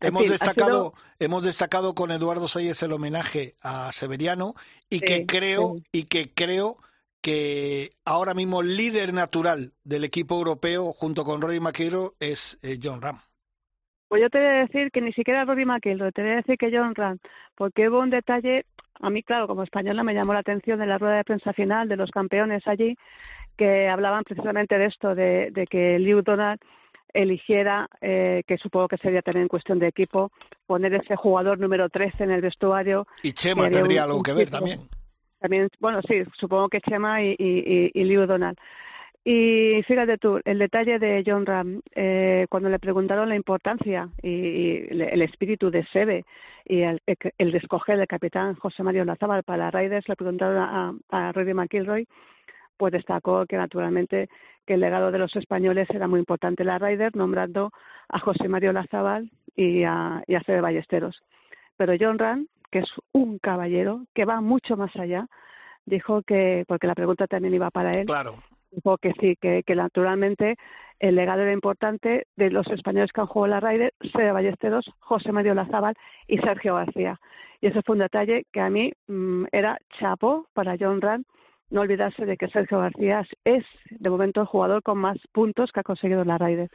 [0.00, 0.94] Hemos fin, destacado, sido...
[1.18, 4.54] hemos destacado con Eduardo Sayes el homenaje a Severiano
[4.90, 5.84] y sí, que creo, sí.
[5.92, 6.78] y que creo
[7.22, 12.78] que ahora mismo el líder natural del equipo europeo junto con Rory McIlroy es eh,
[12.82, 13.20] John Ram.
[14.08, 16.56] Pues yo te voy a decir que ni siquiera Rory McIlroy, te voy a decir
[16.56, 17.18] que John Ram,
[17.56, 18.64] porque hubo un detalle,
[19.00, 21.88] a mí claro, como española me llamó la atención de la rueda de prensa final
[21.88, 22.96] de los campeones allí,
[23.56, 26.60] que hablaban precisamente de esto, de, de que Liu Donald
[27.16, 30.30] eligiera, eh, que supongo que sería también cuestión de equipo,
[30.66, 33.06] poner ese jugador número 13 en el vestuario.
[33.22, 34.80] Y Chema tendría un, algo que ver también.
[35.40, 38.58] También, bueno, sí, supongo que Chema y, y, y, Liu Donald.
[39.24, 44.28] Y fíjate tú, el detalle de John Ram, eh, cuando le preguntaron la importancia y,
[44.30, 46.24] y, el espíritu de Sebe
[46.64, 47.02] y el,
[47.38, 51.54] el de escoger el capitán José Mario Lazábal para Raiders, le preguntaron a, a Rory
[51.54, 52.06] McIlroy,
[52.76, 54.28] pues destacó que naturalmente
[54.66, 57.70] que el legado de los españoles era muy importante la Ryder, nombrando
[58.08, 61.22] a José Mario Lazábal y a, y a Fede Ballesteros.
[61.76, 65.26] Pero John Rand, que es un caballero que va mucho más allá,
[65.84, 68.34] dijo que, porque la pregunta también iba para él, claro.
[68.72, 70.56] dijo que sí, que, que naturalmente
[70.98, 75.30] el legado era importante de los españoles que han jugado la Ryder, Fede Ballesteros, José
[75.30, 75.94] Mario Lazábal
[76.26, 77.20] y Sergio García.
[77.60, 81.24] Y ese fue un detalle que a mí mmm, era chapo para John Rand,
[81.70, 85.80] no olvidarse de que Sergio García es de momento el jugador con más puntos que
[85.80, 86.70] ha conseguido la Ryder.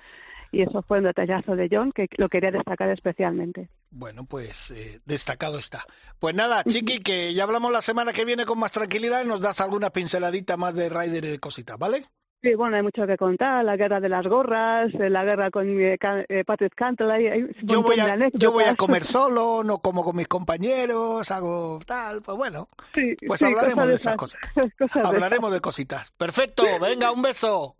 [0.53, 3.69] Y eso fue un detallazo de John que lo quería destacar especialmente.
[3.89, 5.85] Bueno, pues eh, destacado está.
[6.19, 9.39] Pues nada, Chiqui, que ya hablamos la semana que viene con más tranquilidad y nos
[9.39, 12.03] das alguna pinceladita más de Ryder y de cositas, ¿vale?
[12.41, 15.97] Sí, bueno, hay mucho que contar, la guerra de las gorras, la guerra con eh,
[16.27, 17.47] eh, Patrick Cantley.
[17.61, 22.23] Yo voy, a, yo voy a comer solo, no como con mis compañeros, hago tal,
[22.23, 24.41] pues bueno, sí, pues sí, hablaremos de esas cosas.
[24.79, 26.11] cosas hablaremos de, de cositas.
[26.11, 27.75] Perfecto, venga, un beso.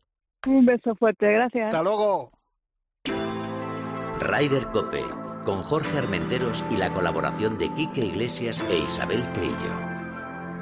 [0.45, 1.65] Un beso fuerte, gracias.
[1.65, 2.32] Hasta luego.
[4.19, 5.04] Ryder Cope,
[5.43, 9.74] con Jorge Armenteros y la colaboración de Quique Iglesias e Isabel Trillo.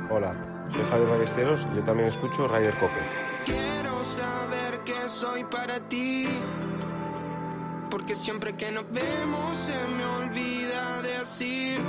[0.10, 3.00] Hola, soy Javier Ballesteros y yo también escucho Ryder Cope.
[3.46, 6.28] Quiero saber que soy para ti.
[7.90, 11.82] Porque siempre que nos vemos se me olvida decir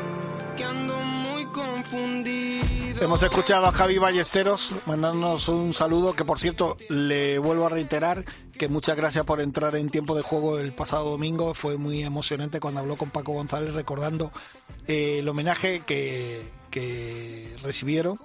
[0.57, 3.03] que ando muy confundido.
[3.03, 8.25] Hemos escuchado a Javi Ballesteros mandándonos un saludo que por cierto le vuelvo a reiterar
[8.59, 11.55] que muchas gracias por entrar en tiempo de juego el pasado domingo.
[11.55, 14.33] Fue muy emocionante cuando habló con Paco González recordando
[14.87, 18.19] eh, el homenaje que, que recibieron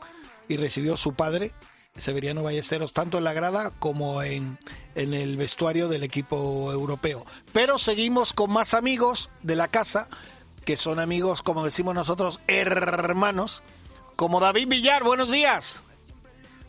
[0.47, 1.51] y recibió su padre
[1.97, 4.57] Severiano Ballesteros, tanto en la grada como en,
[4.95, 7.25] en, el vestuario del equipo europeo.
[7.53, 10.07] Pero seguimos con más amigos de la casa,
[10.65, 13.63] que son amigos, como decimos nosotros, hermanos,
[14.15, 15.03] como David Villar.
[15.03, 15.81] Buenos días.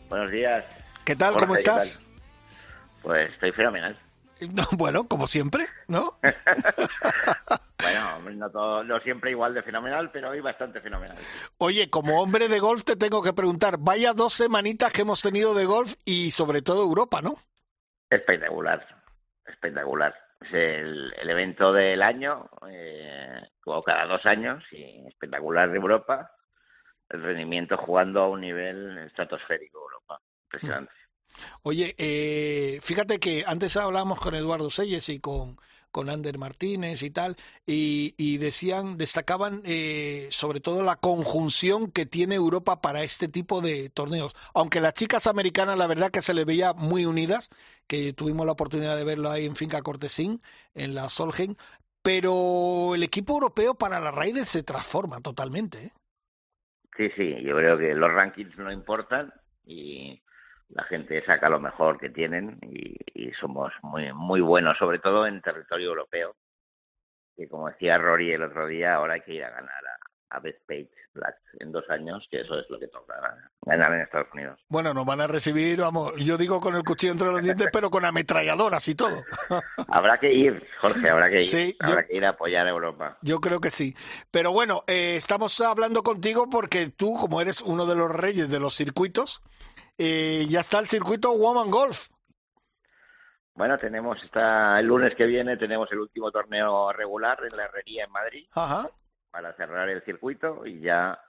[0.09, 0.63] Buenos días.
[1.03, 1.35] ¿Qué tal?
[1.35, 1.95] ¿Cómo estás?
[1.95, 2.03] Tal?
[3.03, 3.97] Pues estoy fenomenal.
[4.53, 6.19] No, bueno, como siempre, ¿no?
[7.81, 11.17] bueno, no, todo, no siempre igual de fenomenal, pero hoy bastante fenomenal.
[11.57, 15.53] Oye, como hombre de golf te tengo que preguntar, vaya dos semanitas que hemos tenido
[15.53, 17.35] de golf y sobre todo Europa, ¿no?
[18.09, 18.85] Espectacular,
[19.45, 20.15] espectacular.
[20.41, 26.31] Es el, el evento del año, eh, como cada dos años, y espectacular de Europa.
[27.09, 30.21] El rendimiento jugando a un nivel estratosférico Europa.
[30.43, 30.93] Impresionante.
[31.63, 35.57] Oye, eh, fíjate que antes hablábamos con Eduardo Selles y con,
[35.91, 42.05] con Ander Martínez y tal, y, y decían, destacaban eh, sobre todo la conjunción que
[42.05, 44.35] tiene Europa para este tipo de torneos.
[44.53, 47.49] Aunque las chicas americanas, la verdad que se les veía muy unidas,
[47.87, 50.41] que tuvimos la oportunidad de verlo ahí en Finca Cortesín,
[50.75, 51.55] en la Solheim,
[52.01, 55.85] pero el equipo europeo para la Raiders se transforma totalmente.
[55.85, 55.91] ¿eh?
[56.95, 59.33] Sí, sí, yo creo que los rankings no importan
[59.65, 60.21] y
[60.69, 62.97] la gente saca lo mejor que tienen y,
[63.39, 66.35] somos muy muy buenos, sobre todo en territorio europeo.
[67.35, 69.96] Que como decía Rory el otro día, ahora hay que ir a ganar a,
[70.29, 73.15] a Bethpage Black en dos años, que eso es lo que toca
[73.61, 74.59] ganar en Estados Unidos.
[74.67, 77.89] Bueno, nos van a recibir, vamos, yo digo con el cuchillo entre los dientes, pero
[77.89, 79.23] con ametralladoras y todo.
[79.87, 81.43] habrá que ir, Jorge, habrá que ir.
[81.43, 83.17] Sí, habrá yo, que ir a apoyar a Europa.
[83.21, 83.95] Yo creo que sí.
[84.31, 88.59] Pero bueno, eh, estamos hablando contigo porque tú, como eres uno de los reyes de
[88.59, 89.41] los circuitos,
[89.97, 92.09] eh, ya está el circuito Woman Golf.
[93.55, 98.03] Bueno, tenemos esta, el lunes que viene tenemos el último torneo regular en la Herrería
[98.03, 98.85] en Madrid Ajá.
[99.37, 101.21] Para cerrar el circuito y ya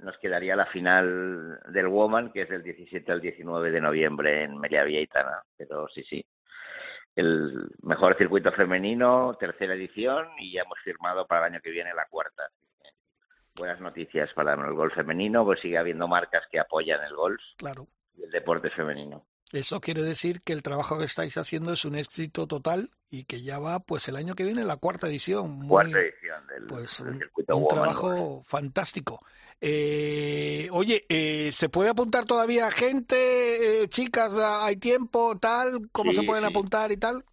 [0.00, 4.58] nos quedaría la final del Woman, que es del 17 al 19 de noviembre en
[4.58, 5.42] Melia Vieitana.
[5.56, 6.22] Pero sí, sí,
[7.16, 11.94] el mejor circuito femenino, tercera edición y ya hemos firmado para el año que viene
[11.94, 12.50] la cuarta.
[13.56, 17.40] Buenas noticias para el golf femenino, pues sigue habiendo marcas que apoyan el golf.
[17.56, 17.88] Claro
[18.22, 19.24] el deporte femenino.
[19.52, 23.42] Eso quiere decir que el trabajo que estáis haciendo es un éxito total y que
[23.42, 25.50] ya va, pues el año que viene, la cuarta edición.
[25.50, 28.42] Muy, cuarta edición del, pues, del un, circuito un Woman, trabajo ¿no?
[28.44, 29.20] fantástico.
[29.60, 34.34] Eh, oye, eh, ¿se puede apuntar todavía gente, eh, chicas?
[34.38, 35.88] ¿Hay tiempo, tal?
[35.92, 36.50] ¿Cómo Sí, se pueden sí.
[36.50, 37.24] apuntar y tal?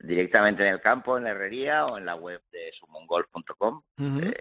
[0.00, 3.82] Directamente en el campo, en la herrería o en la web de sumongolf.com.
[3.98, 4.34] Eh,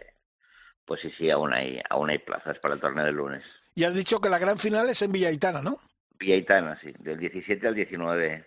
[0.86, 3.44] pues sí, sí, aún hay, aún hay plazas para el torneo del lunes.
[3.76, 5.80] Y has dicho que la gran final es en Villaitana, ¿no?
[6.20, 8.46] Villaitana, sí, del 17 al 19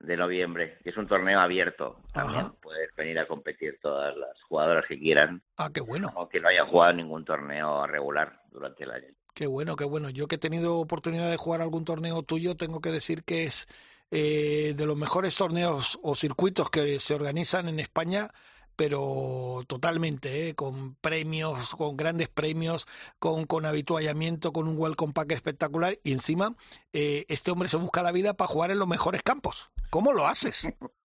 [0.00, 2.00] de noviembre, que es un torneo abierto.
[2.12, 2.54] También Ajá.
[2.60, 6.12] puedes venir a competir todas las jugadoras que quieran, Ah, qué bueno.
[6.16, 9.08] aunque no hayan jugado ningún torneo regular durante el año.
[9.34, 10.10] Qué bueno, qué bueno.
[10.10, 13.66] Yo que he tenido oportunidad de jugar algún torneo tuyo, tengo que decir que es
[14.10, 18.28] eh, de los mejores torneos o circuitos que se organizan en España,
[18.76, 20.54] pero totalmente, ¿eh?
[20.54, 22.86] con premios, con grandes premios,
[23.18, 25.98] con, con habituallamiento, con un welcome pack espectacular.
[26.02, 26.54] Y encima,
[26.92, 29.70] eh, este hombre se busca la vida para jugar en los mejores campos.
[29.90, 30.68] ¿Cómo lo haces?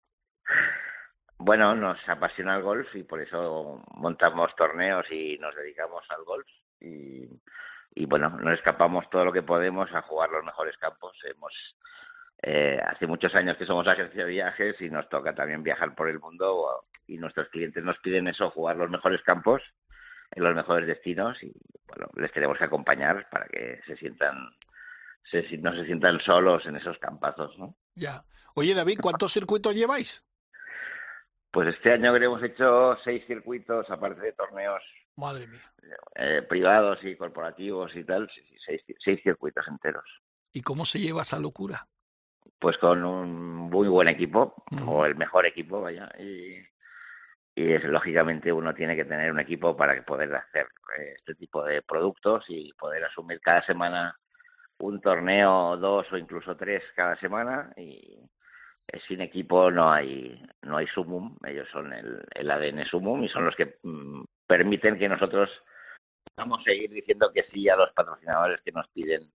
[1.39, 6.47] Bueno, nos apasiona el golf y por eso montamos torneos y nos dedicamos al golf.
[6.81, 7.29] Y,
[7.93, 11.15] y bueno, nos escapamos todo lo que podemos a jugar los mejores campos.
[11.23, 11.53] Hemos
[12.43, 16.09] eh, hace muchos años que somos agencia de viajes y nos toca también viajar por
[16.09, 19.61] el mundo y nuestros clientes nos piden eso, jugar los mejores campos
[20.31, 21.53] en los mejores destinos y
[21.87, 24.35] bueno, les tenemos que acompañar para que se sientan,
[25.31, 27.75] se, si- no se sientan solos en esos campazos, ¿no?
[27.95, 28.23] Ya.
[28.55, 30.23] Oye, David, ¿cuántos circuitos lleváis?
[31.51, 34.81] Pues este año hemos hecho seis circuitos, aparte de torneos
[35.15, 35.61] Madre mía.
[36.15, 38.29] eh, privados y corporativos y tal,
[38.65, 40.03] seis, seis circuitos enteros.
[40.53, 41.87] ¿Y cómo se lleva esa locura?
[42.59, 44.55] Pues con un muy buen equipo,
[44.85, 46.55] o el mejor equipo, vaya, y,
[47.55, 51.63] y es, lógicamente uno tiene que tener un equipo para poder hacer eh, este tipo
[51.63, 54.17] de productos y poder asumir cada semana
[54.79, 58.19] un torneo, dos o incluso tres cada semana y
[59.07, 63.45] sin equipo no hay no hay sumum, ellos son el, el ADN sumum y son
[63.45, 65.49] los que mm, permiten que nosotros
[66.37, 69.29] vamos a seguir diciendo que sí a los patrocinadores que nos piden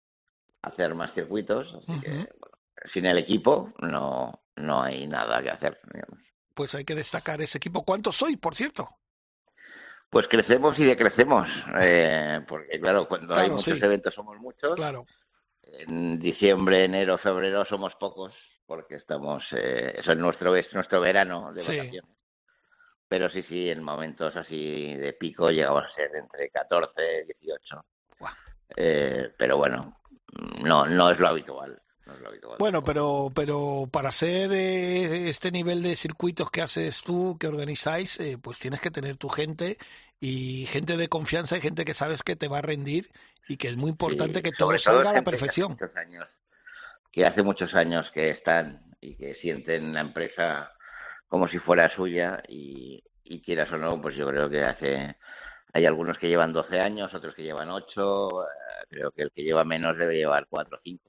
[0.62, 1.72] hacer más circuitos.
[1.74, 2.57] Así que, bueno,
[2.92, 5.80] sin el equipo no, no hay nada que hacer.
[5.92, 6.18] Digamos.
[6.54, 7.84] Pues hay que destacar ese equipo.
[7.84, 8.88] ¿Cuántos soy, por cierto?
[10.10, 11.46] Pues crecemos y decrecemos,
[11.82, 14.74] eh, porque claro, cuando hay muchos eventos somos muchos.
[14.74, 15.04] Claro.
[15.62, 18.32] En diciembre, enero, febrero somos pocos,
[18.64, 22.18] porque estamos, eh, eso es nuestro, es nuestro verano de vacaciones.
[23.06, 27.84] Pero sí, sí, en momentos así de pico llegamos a ser entre 14 y 18.
[28.76, 29.98] Eh, pero bueno,
[30.62, 31.76] no, no es lo habitual.
[32.58, 38.18] Bueno, pero, pero para hacer eh, este nivel de circuitos que haces tú, que organizáis,
[38.20, 39.76] eh, pues tienes que tener tu gente
[40.20, 43.10] y gente de confianza y gente que sabes que te va a rendir
[43.48, 45.76] y que es muy importante que todo salga a la perfección.
[45.76, 46.28] Que hace, años,
[47.12, 50.72] que hace muchos años que están y que sienten la empresa
[51.28, 55.16] como si fuera suya y, y quieras o no, pues yo creo que hace
[55.72, 58.46] hay algunos que llevan 12 años, otros que llevan 8, eh,
[58.88, 61.08] creo que el que lleva menos debe llevar 4 o 5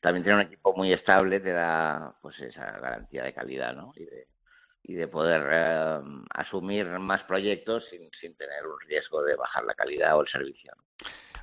[0.00, 3.92] también tener un equipo muy estable te da pues esa garantía de calidad ¿no?
[3.96, 4.26] y, de,
[4.84, 9.74] y de poder eh, asumir más proyectos sin, sin tener un riesgo de bajar la
[9.74, 10.72] calidad o el servicio.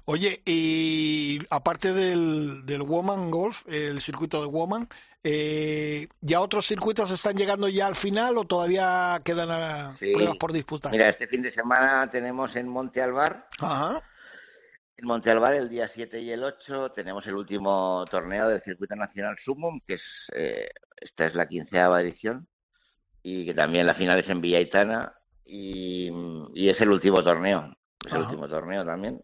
[0.05, 4.87] Oye, y aparte del, del Woman Golf, el circuito de Woman,
[5.23, 10.51] eh, ¿ya otros circuitos están llegando ya al final o todavía quedan a pruebas por
[10.51, 10.91] disputar?
[10.91, 14.01] Mira, este fin de semana tenemos en Monte Alvar Ajá.
[14.95, 19.37] En Montealbar, el día 7 y el 8, tenemos el último torneo del Circuito Nacional
[19.43, 22.47] Sumum, que es eh, esta es la quinceava edición,
[23.23, 25.13] y que también la final es en Villaitana,
[25.45, 26.11] y,
[26.53, 27.75] y es el último torneo,
[28.05, 29.19] es el último torneo también,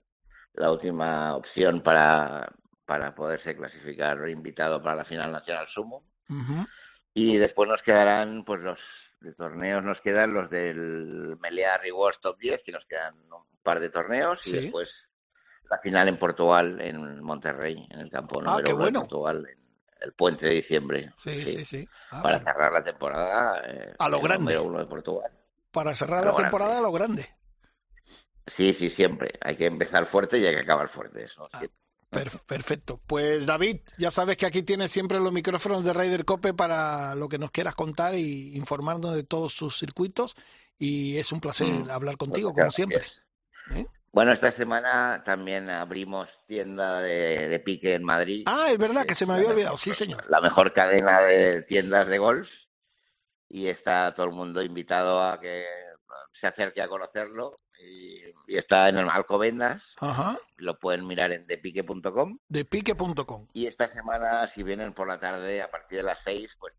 [0.54, 2.52] la última opción para,
[2.86, 6.04] para poderse clasificar invitado para la final nacional Sumum.
[7.14, 8.80] Y después nos quedarán, pues los
[9.22, 13.80] de torneos nos quedan los del Melea Rewards Top 10, que nos quedan un par
[13.80, 14.90] de torneos, y después
[15.70, 19.60] la final en Portugal, en Monterrey, en el campo ah, número de Portugal, en
[20.02, 21.12] el puente de diciembre.
[21.18, 21.88] Sí, sí, sí.
[22.12, 23.62] Ah, para cerrar la temporada.
[23.66, 24.58] Eh, a lo grande.
[24.58, 25.32] Uno de Portugal.
[25.72, 27.28] Para cerrar la temporada a lo grande.
[28.58, 29.34] Sí, sí, siempre.
[29.42, 31.24] Hay que empezar fuerte y hay que acabar fuerte.
[31.24, 31.62] Eso, ah,
[32.10, 33.00] perfecto.
[33.06, 37.30] Pues David, ya sabes que aquí tienes siempre los micrófonos de Raider Cope para lo
[37.30, 40.36] que nos quieras contar y informarnos de todos sus circuitos.
[40.80, 43.04] Y es un placer mm, hablar contigo, como siempre.
[43.76, 43.86] ¿Eh?
[44.12, 48.44] Bueno, esta semana también abrimos tienda de, pique en Madrid.
[48.48, 50.26] Ah, es verdad que se me había olvidado, sí, señor.
[50.30, 52.48] La mejor cadena de tiendas de golf
[53.50, 55.66] y está todo el mundo invitado a que
[56.40, 59.82] se acerque a conocerlo y, está en el Alcobendas.
[60.00, 60.38] Ajá.
[60.58, 62.40] Lo pueden mirar en depique.com.
[62.48, 63.48] Depique.com.
[63.54, 66.74] Y esta semana, si vienen por la tarde, a partir de las seis, pues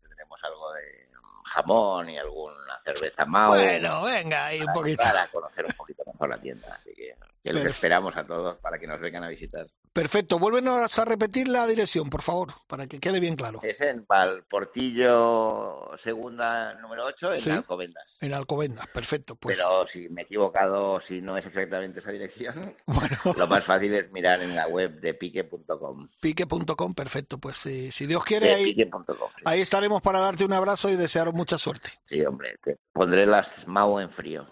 [1.51, 3.49] jamón y alguna cerveza Mao.
[3.49, 5.03] Bueno, venga, ahí un poquito.
[5.03, 6.75] Para conocer un poquito mejor la tienda.
[6.75, 9.67] Así que, que les esperamos a todos para que nos vengan a visitar.
[9.93, 10.39] Perfecto.
[10.39, 13.59] Vuélvenos a repetir la dirección, por favor, para que quede bien claro.
[13.61, 18.03] Es en Valportillo, segunda, número 8, en Alcobendas.
[18.21, 19.35] En Alcobendas, perfecto.
[19.35, 19.57] Pues...
[19.57, 22.73] Pero si me he equivocado, si no es exactamente esa dirección,
[23.37, 26.07] lo más fácil es mirar en la web de pique.com.
[26.21, 27.37] Pique.com, perfecto.
[27.37, 28.89] Pues eh, si Dios quiere, ahí,
[29.43, 31.89] ahí estaremos para darte un abrazo y desearos mucha suerte.
[32.07, 34.47] Sí, hombre, te pondré las MAU en frío.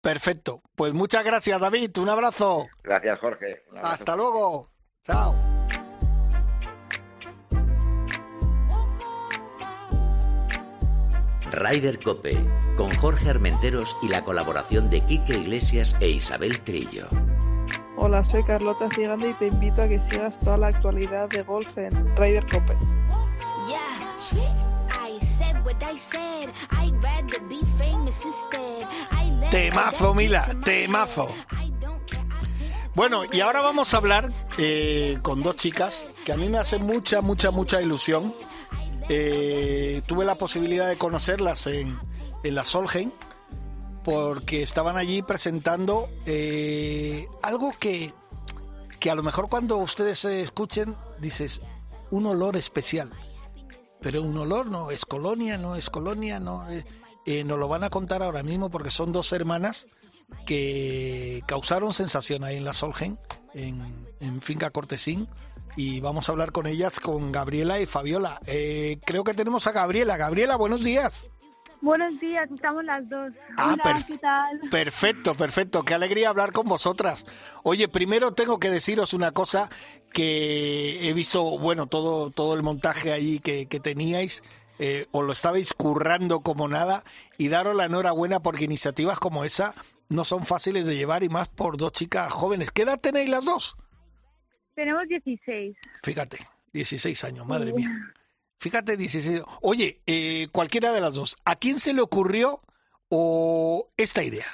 [0.00, 0.62] Perfecto.
[0.74, 1.90] Pues muchas gracias, David.
[1.98, 2.68] Un abrazo.
[2.82, 3.64] Gracias, Jorge.
[3.82, 4.70] Hasta luego.
[5.08, 5.34] Chao.
[11.50, 12.36] Ryder Cope,
[12.76, 17.08] con Jorge Armenteros y la colaboración de Quique Iglesias e Isabel Trillo.
[17.96, 21.78] Hola, soy Carlota Ciganda y te invito a que sigas toda la actualidad de golf
[21.78, 22.76] en Ryder Cope.
[29.50, 31.28] Temazo, Mila, temazo.
[32.98, 36.84] Bueno, y ahora vamos a hablar eh, con dos chicas que a mí me hacen
[36.84, 38.34] mucha, mucha, mucha ilusión.
[39.08, 41.96] Eh, tuve la posibilidad de conocerlas en,
[42.42, 43.12] en la Solheim
[44.02, 48.12] porque estaban allí presentando eh, algo que,
[48.98, 51.62] que a lo mejor cuando ustedes escuchen dices
[52.10, 53.10] un olor especial.
[54.00, 56.66] Pero un olor no es colonia, no es colonia, no.
[56.66, 59.86] nos lo van a contar ahora mismo porque son dos hermanas
[60.46, 63.18] que causaron sensación ahí en la Solgen,
[63.54, 65.28] en, Finca Cortesín.
[65.76, 68.40] Y vamos a hablar con ellas, con Gabriela y Fabiola.
[68.46, 70.16] Eh, creo que tenemos a Gabriela.
[70.16, 71.26] Gabriela, buenos días.
[71.80, 73.32] Buenos días, estamos las dos.
[73.56, 73.76] Ah,
[74.70, 75.84] Perfecto, perfecto.
[75.84, 77.24] Qué alegría hablar con vosotras.
[77.62, 79.70] Oye, primero tengo que deciros una cosa
[80.12, 84.42] que he visto, bueno, todo, todo el montaje ahí que, que teníais
[84.78, 87.02] eh, os lo estabais currando como nada
[87.36, 89.74] y daros la enhorabuena porque iniciativas como esa
[90.08, 92.70] no son fáciles de llevar y más por dos chicas jóvenes.
[92.70, 93.76] ¿Qué edad tenéis las dos?
[94.74, 95.76] Tenemos 16.
[96.02, 96.38] Fíjate,
[96.72, 97.90] 16 años, madre mía.
[98.58, 99.42] Fíjate, 16.
[99.60, 102.60] Oye, eh, cualquiera de las dos, ¿a quién se le ocurrió
[103.08, 104.46] o esta idea?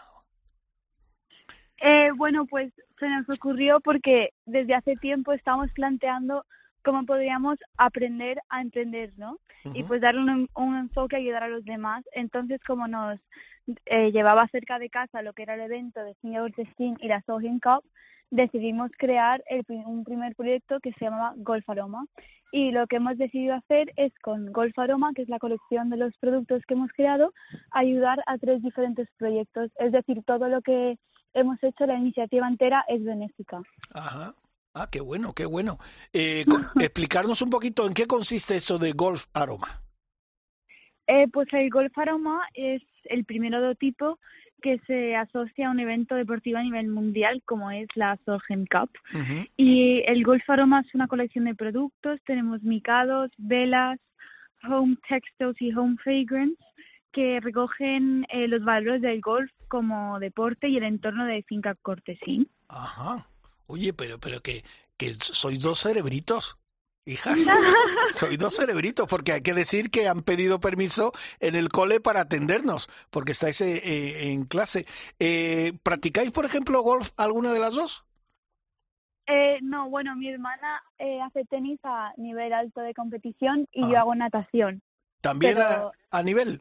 [1.80, 6.44] Eh, bueno, pues se nos ocurrió porque desde hace tiempo estamos planteando
[6.82, 9.38] cómo podríamos aprender a emprender, ¿no?
[9.72, 12.04] Y pues darle un, un, enfoque a ayudar a los demás.
[12.12, 13.18] Entonces, como nos
[13.86, 17.22] eh, llevaba cerca de casa lo que era el evento de Senior Steam y la
[17.22, 17.84] Sohin Cup,
[18.30, 22.06] decidimos crear el, un primer proyecto que se llamaba Golf Aroma.
[22.52, 25.96] Y lo que hemos decidido hacer es con Golf Aroma, que es la colección de
[25.96, 27.32] los productos que hemos creado,
[27.72, 29.70] ayudar a tres diferentes proyectos.
[29.78, 30.96] Es decir, todo lo que
[31.32, 33.60] hemos hecho, la iniciativa entera es benéfica.
[33.92, 34.34] Ajá.
[34.72, 35.78] Ah, qué bueno, qué bueno.
[36.12, 36.44] Eh,
[36.80, 39.83] explicarnos un poquito en qué consiste esto de Golf Aroma.
[41.06, 44.18] Eh, pues el Golf Aroma es el primer tipo
[44.62, 48.90] que se asocia a un evento deportivo a nivel mundial como es la Solheim Cup.
[49.58, 52.18] Y el Golf Aroma es una colección de productos.
[52.24, 53.98] Tenemos micados, velas,
[54.66, 56.56] home textiles y home fragrance
[57.12, 62.48] que recogen eh, los valores del golf como deporte y el entorno de Finca Cortesín.
[62.68, 63.28] Ajá.
[63.66, 64.64] Oye, pero, pero que,
[64.96, 66.58] que sois dos cerebritos.
[67.06, 67.38] Hijas,
[68.14, 72.20] soy dos cerebritos, porque hay que decir que han pedido permiso en el cole para
[72.20, 74.86] atendernos, porque estáis eh, en clase.
[75.18, 78.06] Eh, ¿Practicáis, por ejemplo, golf alguna de las dos?
[79.26, 83.98] Eh, no, bueno, mi hermana eh, hace tenis a nivel alto de competición y yo
[83.98, 84.82] hago natación.
[85.20, 86.60] ¿También a, a, nivel?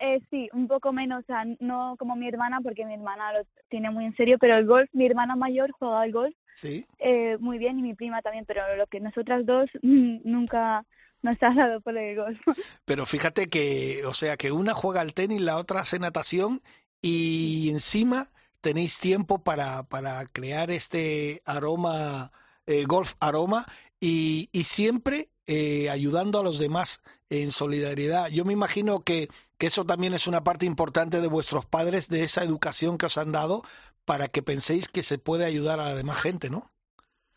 [0.00, 3.40] Eh, sí, un poco menos, o sea, no como mi hermana, porque mi hermana lo
[3.68, 6.86] tiene muy en serio, pero el golf, mi hermana mayor juega al golf sí.
[6.98, 10.84] eh, muy bien y mi prima también, pero lo que nosotras dos nunca
[11.22, 12.38] nos ha dado por el golf.
[12.84, 16.62] Pero fíjate que, o sea, que una juega al tenis, la otra hace natación
[17.02, 18.30] y encima
[18.60, 22.30] tenéis tiempo para, para crear este aroma,
[22.66, 23.66] eh, golf aroma
[24.00, 28.28] y, y siempre eh, ayudando a los demás en solidaridad.
[28.28, 29.28] Yo me imagino que,
[29.58, 33.18] que eso también es una parte importante de vuestros padres, de esa educación que os
[33.18, 33.62] han dado,
[34.04, 36.70] para que penséis que se puede ayudar a la demás gente, ¿no?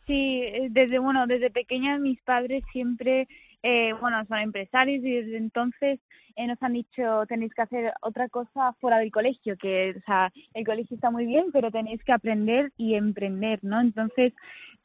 [0.08, 3.28] Sí, desde bueno, desde pequeña mis padres siempre,
[3.64, 6.00] eh, bueno, son empresarios y desde entonces
[6.36, 10.32] eh, nos han dicho tenéis que hacer otra cosa fuera del colegio, que o sea,
[10.54, 13.82] el colegio está muy bien, pero tenéis que aprender y emprender, ¿no?
[13.82, 14.34] Entonces,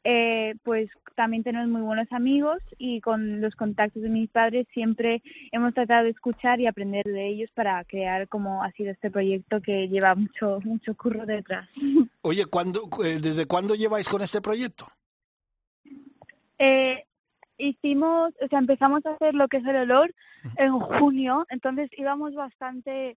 [0.09, 5.21] eh, pues también tenemos muy buenos amigos y con los contactos de mis padres siempre
[5.51, 9.59] hemos tratado de escuchar y aprender de ellos para crear como ha sido este proyecto
[9.59, 11.67] que lleva mucho mucho curro detrás.
[12.21, 12.83] Oye, ¿cuándo,
[13.19, 14.87] ¿desde cuándo lleváis con este proyecto?
[16.57, 17.03] Eh,
[17.57, 20.15] hicimos, o sea, empezamos a hacer lo que es el olor
[20.55, 23.17] en junio, entonces íbamos bastante,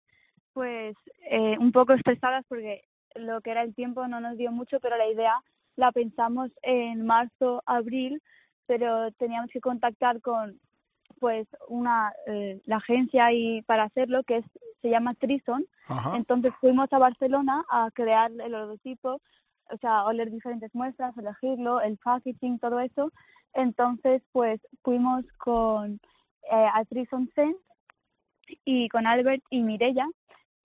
[0.54, 0.96] pues,
[1.30, 2.84] eh, un poco estresadas porque
[3.14, 5.34] lo que era el tiempo no nos dio mucho, pero la idea
[5.78, 8.20] la pensamos en marzo, abril,
[8.66, 10.58] pero teníamos que contactar con
[11.20, 14.44] pues una eh, la agencia y para hacerlo que es
[14.82, 15.64] se llama Trison
[16.14, 19.20] entonces fuimos a Barcelona a crear el logotipo
[19.70, 23.10] o sea oler diferentes muestras elegirlo el packaging todo eso.
[23.54, 25.94] Entonces pues fuimos con
[26.52, 27.58] eh, a Trison Sense
[28.64, 30.06] y con Albert y Mirella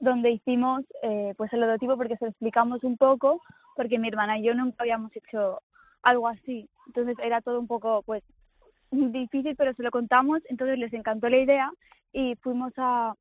[0.04, 3.42] donde hicimos eh, pues el logotipo porque se lo explicamos un poco
[3.76, 5.62] porque mi hermana y yo nunca habíamos hecho
[6.02, 6.70] algo así.
[6.88, 8.22] Entonces era todo un poco pues
[8.92, 10.42] difícil pero se lo contamos.
[10.50, 11.72] Entonces les encantó la idea
[12.12, 13.14] y fuimos a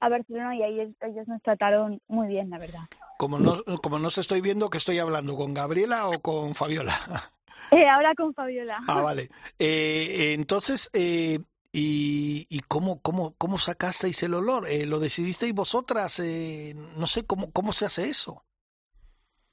[0.00, 2.82] a Barcelona y ahí ellos nos trataron muy bien la verdad.
[3.16, 6.94] Como no como no se estoy viendo que estoy hablando con Gabriela o con Fabiola
[7.70, 8.80] eh, ahora con Fabiola.
[8.88, 9.30] Ah vale.
[9.58, 11.38] Eh, entonces eh,
[11.80, 14.66] ¿Y, y cómo, cómo, cómo sacasteis el olor?
[14.68, 16.18] Eh, ¿Lo decidisteis vosotras?
[16.18, 18.42] Eh, no sé, ¿cómo, ¿cómo se hace eso?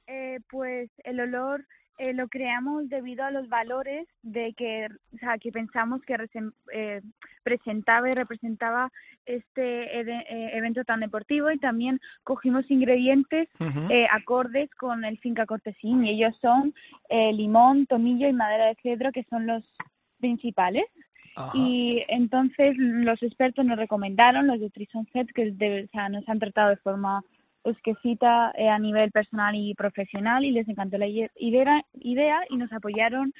[0.07, 1.67] Eh, pues el olor
[1.99, 6.17] eh, lo creamos debido a los valores de que, o sea, que pensamos que
[6.73, 7.01] eh,
[7.43, 8.91] presentaba y representaba
[9.27, 13.49] este eh, evento tan deportivo y también cogimos ingredientes
[13.89, 16.73] eh, acordes con el finca cortesín y ellos son
[17.09, 19.63] eh, limón, tomillo y madera de cedro que son los
[20.19, 20.85] principales.
[21.35, 21.57] Ajá.
[21.57, 26.27] Y entonces los expertos nos recomendaron, los de Trison Head, que de, o sea, nos
[26.29, 27.21] han tratado de forma
[27.65, 31.29] exquisita eh, a nivel personal y profesional y les encantó la idea,
[31.99, 33.33] idea y nos apoyaron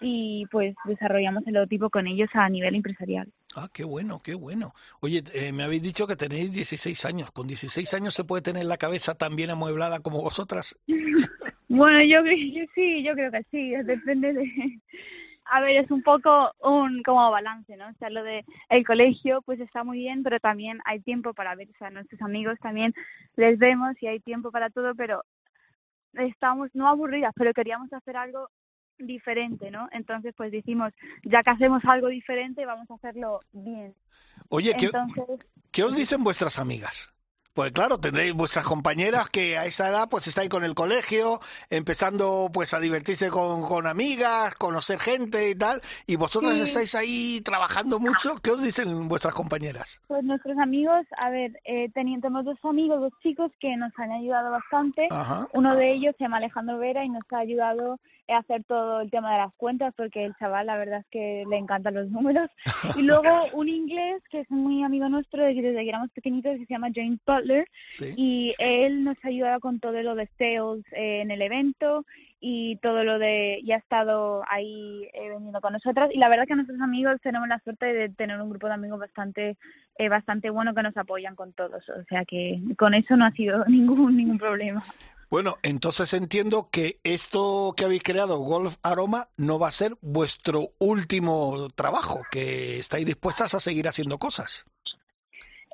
[0.00, 3.28] y pues desarrollamos el logotipo con ellos a nivel empresarial.
[3.56, 4.74] Ah, qué bueno, qué bueno.
[5.00, 7.30] Oye, eh, me habéis dicho que tenéis 16 años.
[7.32, 10.78] ¿Con 16 años se puede tener la cabeza tan bien amueblada como vosotras?
[11.68, 14.80] bueno, yo, yo sí, yo creo que sí, depende de
[15.50, 17.88] a ver, es un poco un como balance, ¿no?
[17.88, 21.54] O sea, lo de el colegio pues está muy bien, pero también hay tiempo para
[21.54, 22.94] ver, o sea, nuestros amigos también
[23.36, 25.24] les vemos y hay tiempo para todo, pero
[26.14, 28.50] estamos no aburridas, pero queríamos hacer algo
[28.98, 29.88] diferente, ¿no?
[29.92, 30.92] Entonces, pues decimos,
[31.22, 33.94] ya que hacemos algo diferente, vamos a hacerlo bien.
[34.48, 34.90] Oye, ¿qué,
[35.70, 37.12] ¿qué os dicen vuestras amigas?
[37.58, 41.40] Pues claro, tendréis vuestras compañeras que a esa edad pues estáis con el colegio,
[41.70, 47.40] empezando pues a divertirse con, con amigas, conocer gente y tal, y vosotras estáis ahí
[47.44, 48.36] trabajando mucho.
[48.44, 50.00] ¿Qué os dicen vuestras compañeras?
[50.06, 54.52] Pues nuestros amigos, a ver, eh, tenemos dos amigos, dos chicos que nos han ayudado
[54.52, 55.08] bastante.
[55.52, 57.98] Uno de ellos se llama Alejandro Vera y nos ha ayudado
[58.34, 61.56] hacer todo el tema de las cuentas porque el chaval la verdad es que le
[61.56, 62.50] encantan los números.
[62.96, 66.74] Y luego un inglés que es muy amigo nuestro desde que éramos pequeñitos que se
[66.74, 67.68] llama James Butler
[68.16, 72.04] y él nos ha ayudado con todo lo de sales eh, en el evento
[72.40, 76.10] y todo lo de ya ha estado ahí eh, veniendo con nosotras.
[76.12, 79.00] Y la verdad que nuestros amigos tenemos la suerte de tener un grupo de amigos
[79.00, 79.56] bastante
[79.96, 81.88] eh, bastante bueno que nos apoyan con todos.
[81.88, 84.82] O sea que con eso no ha sido ningún ningún problema
[85.30, 90.70] bueno, entonces entiendo que esto que habéis creado, Golf Aroma, no va a ser vuestro
[90.78, 94.64] último trabajo, que estáis dispuestas a seguir haciendo cosas.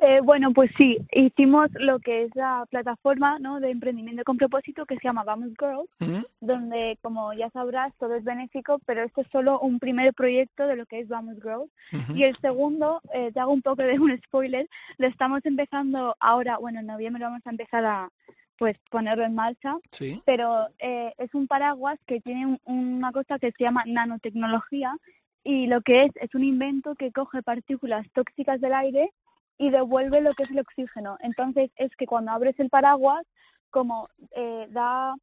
[0.00, 3.60] Eh, bueno, pues sí, hicimos lo que es la plataforma ¿no?
[3.60, 8.24] de emprendimiento con propósito que se llama Vamos Girls, donde, como ya sabrás, todo es
[8.24, 11.70] benéfico, pero esto es solo un primer proyecto de lo que es Vamos Girls.
[12.14, 16.58] Y el segundo, eh, te hago un poco de un spoiler, lo estamos empezando ahora,
[16.58, 18.10] bueno, en noviembre vamos a empezar a
[18.58, 20.22] pues ponerlo en marcha, sí.
[20.24, 24.94] pero eh, es un paraguas que tiene una cosa que se llama nanotecnología
[25.42, 29.10] y lo que es es un invento que coge partículas tóxicas del aire
[29.58, 31.16] y devuelve lo que es el oxígeno.
[31.20, 33.26] Entonces es que cuando abres el paraguas,
[33.70, 35.14] como eh, da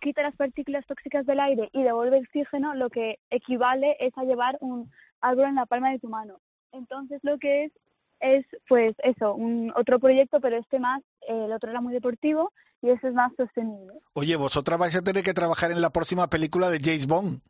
[0.00, 4.58] quita las partículas tóxicas del aire y devuelve oxígeno, lo que equivale es a llevar
[4.60, 4.90] un
[5.20, 6.40] árbol en la palma de tu mano.
[6.72, 7.72] Entonces lo que es
[8.20, 12.52] es pues eso, un otro proyecto, pero este más, el otro era muy deportivo
[12.82, 13.94] y este es más sostenible.
[14.14, 17.40] Oye, vosotras vais a tener que trabajar en la próxima película de James Bond.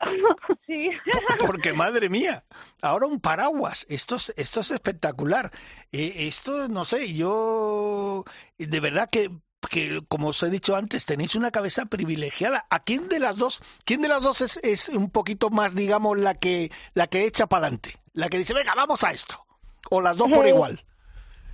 [0.66, 0.90] sí.
[1.46, 2.44] Porque madre mía,
[2.82, 5.50] ahora un paraguas, esto es, esto es espectacular.
[5.92, 8.24] Eh, esto, no sé, yo
[8.58, 9.30] de verdad que
[9.68, 12.66] que como os he dicho antes, tenéis una cabeza privilegiada.
[12.70, 16.18] ¿A quién de las dos, quién de las dos es, es un poquito más, digamos,
[16.18, 17.96] la que, la que echa para adelante?
[18.12, 19.45] La que dice, venga, vamos a esto.
[19.90, 20.80] O las dos por Eh, igual.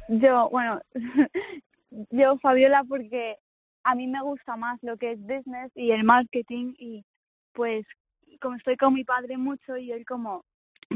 [0.08, 0.80] Yo, bueno,
[2.10, 3.36] yo Fabiola porque
[3.84, 7.04] a mí me gusta más lo que es business y el marketing y
[7.52, 7.86] pues
[8.40, 10.44] como estoy con mi padre mucho y él como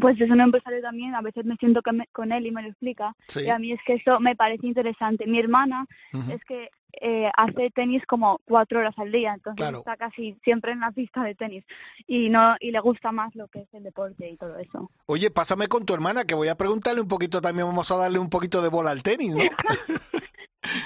[0.01, 1.81] pues es un empresario también, a veces me siento
[2.13, 3.15] con él y me lo explica.
[3.29, 3.45] Sí.
[3.45, 5.27] Y a mí es que eso me parece interesante.
[5.27, 5.87] Mi hermana
[6.31, 6.69] es que
[7.01, 9.79] eh, hace tenis como cuatro horas al día, entonces Claro.
[9.79, 11.65] está casi siempre en la pista de tenis
[12.07, 14.91] y no y le gusta más lo que es el deporte y todo eso.
[15.07, 18.19] Oye, pásame con tu hermana, que voy a preguntarle un poquito también, vamos a darle
[18.19, 19.43] un poquito de bola al tenis, ¿no?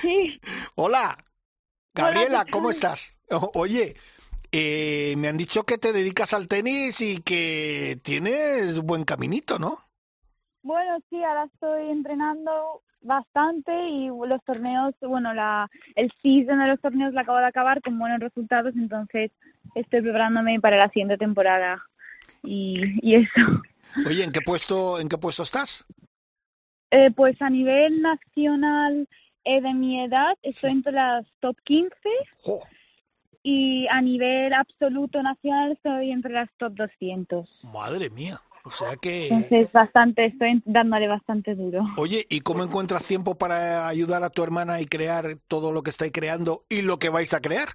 [0.02, 0.38] Sí.
[0.74, 1.16] Hola,
[1.94, 3.18] Gabriela, ¿qué ¿cómo estás?
[3.54, 3.94] Oye,
[4.52, 9.78] eh, me han dicho que te dedicas al tenis y que tienes buen caminito, ¿no?
[10.62, 16.80] Bueno, sí, ahora estoy entrenando bastante y los torneos, bueno, la el season de los
[16.80, 19.30] torneos la acabo de acabar con buenos resultados, entonces
[19.74, 21.82] estoy preparándome para la siguiente temporada
[22.42, 23.62] y, y eso.
[24.06, 25.84] Oye, ¿en qué puesto, en qué puesto estás?
[26.90, 29.08] Eh, pues a nivel nacional
[29.44, 31.94] eh, de mi edad estoy entre las top 15
[33.42, 37.48] y a nivel absoluto nacional estoy entre las top 200.
[37.72, 39.28] Madre mía, o sea que...
[39.28, 41.84] Entonces bastante, estoy dándole bastante duro.
[41.96, 45.90] Oye, ¿y cómo encuentras tiempo para ayudar a tu hermana y crear todo lo que
[45.90, 47.68] estáis creando y lo que vais a crear?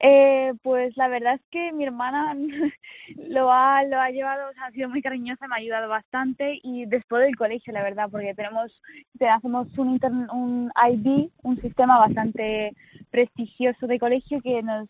[0.00, 2.36] Eh, pues la verdad es que mi hermana
[3.28, 6.60] lo ha, lo ha llevado, o sea, ha sido muy cariñosa, me ha ayudado bastante
[6.62, 8.70] y después del colegio, la verdad, porque tenemos,
[9.18, 9.98] te- hacemos un,
[10.32, 12.74] un IB, un sistema bastante
[13.10, 14.88] prestigioso de colegio que nos,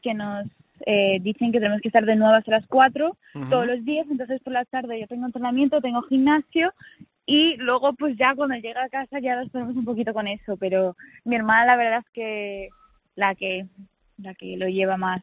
[0.00, 0.46] que nos
[0.86, 3.48] eh, dicen que tenemos que estar de 9 hasta las 4 Ujú.
[3.48, 6.72] todos los días, entonces por la tarde yo tengo entrenamiento, tengo gimnasio
[7.26, 10.56] y luego pues ya cuando llega a casa ya nos ponemos un poquito con eso,
[10.56, 12.68] pero mi hermana la verdad es que
[13.14, 13.66] la que
[14.18, 15.22] la que lo lleva más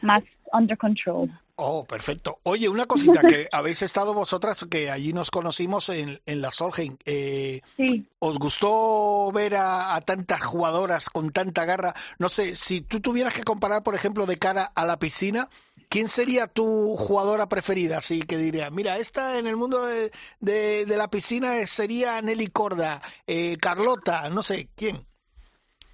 [0.00, 0.22] más
[0.52, 1.30] under control.
[1.64, 2.40] Oh, perfecto.
[2.42, 6.96] Oye, una cosita que habéis estado vosotras, que allí nos conocimos en, en la Solheim.
[7.04, 8.06] Eh, Sí.
[8.18, 11.94] ¿Os gustó ver a, a tantas jugadoras con tanta garra?
[12.18, 15.48] No sé, si tú tuvieras que comparar, por ejemplo, de cara a la piscina,
[15.88, 17.98] ¿quién sería tu jugadora preferida?
[17.98, 20.10] Así que diría, mira, esta en el mundo de,
[20.40, 25.06] de, de la piscina sería Nelly Corda, eh, Carlota, no sé, ¿quién?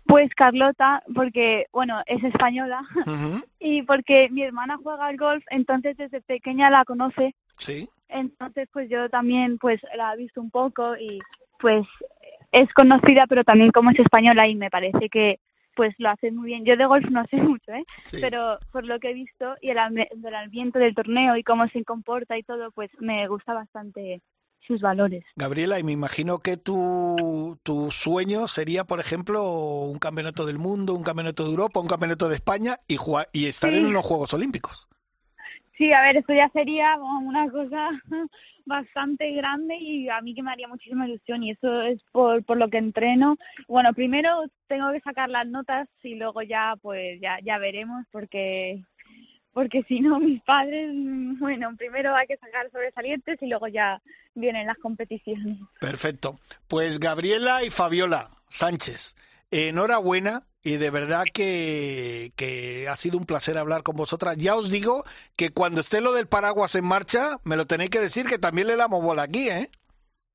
[0.09, 2.81] Pues Carlota, porque, bueno, es española
[3.61, 7.35] y porque mi hermana juega al golf, entonces desde pequeña la conoce.
[7.59, 7.87] Sí.
[8.09, 11.19] Entonces, pues yo también, pues la he visto un poco y,
[11.61, 11.87] pues,
[12.53, 15.41] es conocida, pero también como es española y me parece que,
[15.77, 16.65] pues lo hace muy bien.
[16.65, 17.85] Yo de golf no sé mucho, ¿eh?
[18.11, 21.85] Pero por lo que he visto y el, el ambiente del torneo y cómo se
[21.85, 24.23] comporta y todo, pues me gusta bastante
[24.69, 25.25] sus valores.
[25.35, 29.43] Gabriela, y me imagino que tu, tu sueño sería, por ejemplo,
[29.87, 32.99] un campeonato del mundo, un campeonato de Europa, un campeonato de España y,
[33.33, 34.87] y estar en los Juegos Olímpicos.
[35.79, 37.91] Sí, a ver, esto ya sería una cosa
[38.67, 42.59] bastante grande y a mí que me haría muchísima ilusión y eso es por, por
[42.59, 43.37] lo que entreno.
[43.69, 48.83] Bueno, primero tengo que sacar las notas y luego ya pues ya, ya veremos porque
[49.59, 50.89] porque si no mis padres,
[51.41, 54.01] bueno, primero hay que sacar sobresalientes y luego ya
[54.37, 55.59] vienen las competiciones.
[55.81, 56.39] Perfecto.
[56.69, 59.17] Pues Gabriela y Fabiola Sánchez,
[59.51, 64.37] enhorabuena y de verdad que, que, ha sido un placer hablar con vosotras.
[64.37, 65.03] Ya os digo
[65.35, 68.69] que cuando esté lo del paraguas en marcha, me lo tenéis que decir que también
[68.69, 69.71] le damos bola aquí, ¿eh?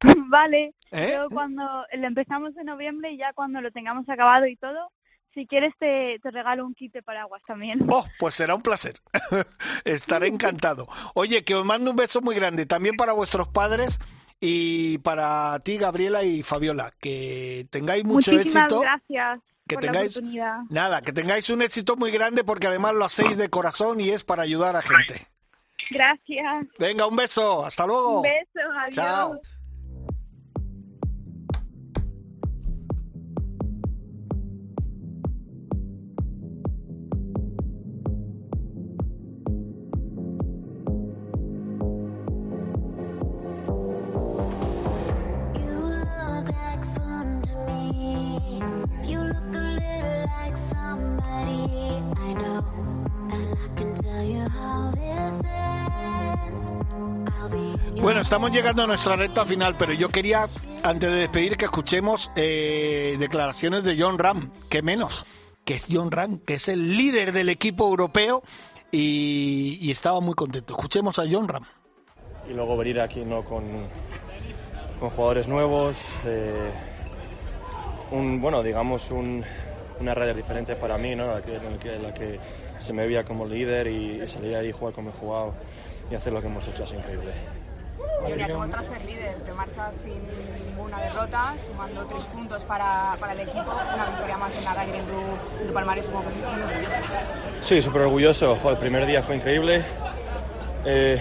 [0.27, 0.73] Vale.
[0.91, 1.17] ¿Eh?
[1.31, 1.63] cuando
[1.93, 4.91] lo empezamos en noviembre y ya cuando lo tengamos acabado y todo,
[5.33, 7.79] si quieres te, te regalo un kit de paraguas también.
[7.89, 8.95] Oh, pues será un placer.
[9.85, 10.87] Estaré encantado.
[11.15, 13.99] Oye, que os mando un beso muy grande también para vuestros padres
[14.39, 16.91] y para ti, Gabriela y Fabiola.
[16.99, 18.81] Que tengáis mucho Muchísimas éxito.
[18.81, 19.39] gracias.
[19.67, 20.21] Que por tengáis
[20.69, 24.25] nada, que tengáis un éxito muy grande porque además lo hacéis de corazón y es
[24.25, 25.27] para ayudar a gente.
[25.89, 26.67] Gracias.
[26.79, 28.17] Venga, un beso, hasta luego.
[28.17, 28.95] Un beso, adiós.
[28.95, 29.41] Chao.
[58.23, 60.47] Estamos llegando a nuestra recta final, pero yo quería,
[60.83, 65.25] antes de despedir, que escuchemos eh, declaraciones de John Ram, que menos,
[65.65, 68.41] que es John Ram, que es el líder del equipo europeo
[68.91, 70.73] y, y estaba muy contento.
[70.73, 71.65] Escuchemos a John Ram.
[72.49, 73.43] Y luego venir aquí ¿no?
[73.43, 73.63] con,
[74.99, 76.71] con jugadores nuevos, eh,
[78.11, 79.43] un, bueno, digamos, un,
[79.99, 81.27] una radio diferente para mí, ¿no?
[81.27, 82.39] la, que, en la que- la que
[82.79, 85.53] se me veía como líder y, y salir ahí y jugar como he jugado
[86.11, 87.31] y hacer lo que hemos hecho es increíble.
[88.21, 90.21] Julia, te encuentras ser líder, te marchas sin
[90.65, 94.95] ninguna derrota, sumando tres puntos para, para el equipo, una victoria más en la Ryder
[94.95, 95.19] en tu,
[95.61, 96.31] en tu palmarés como muy
[96.61, 96.97] orgulloso.
[97.61, 98.57] Sí, súper orgulloso.
[98.69, 99.83] El primer día fue increíble.
[100.85, 101.19] Eh,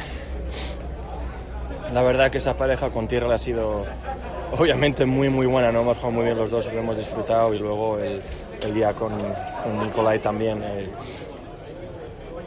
[1.92, 3.84] la verdad que esa pareja con Tierra ha sido
[4.58, 5.70] obviamente muy muy buena.
[5.72, 5.80] ¿no?
[5.80, 8.22] Hemos jugado muy bien los dos, lo hemos disfrutado y luego el,
[8.62, 10.62] el día con, con Nicolai también.
[10.62, 10.88] eh,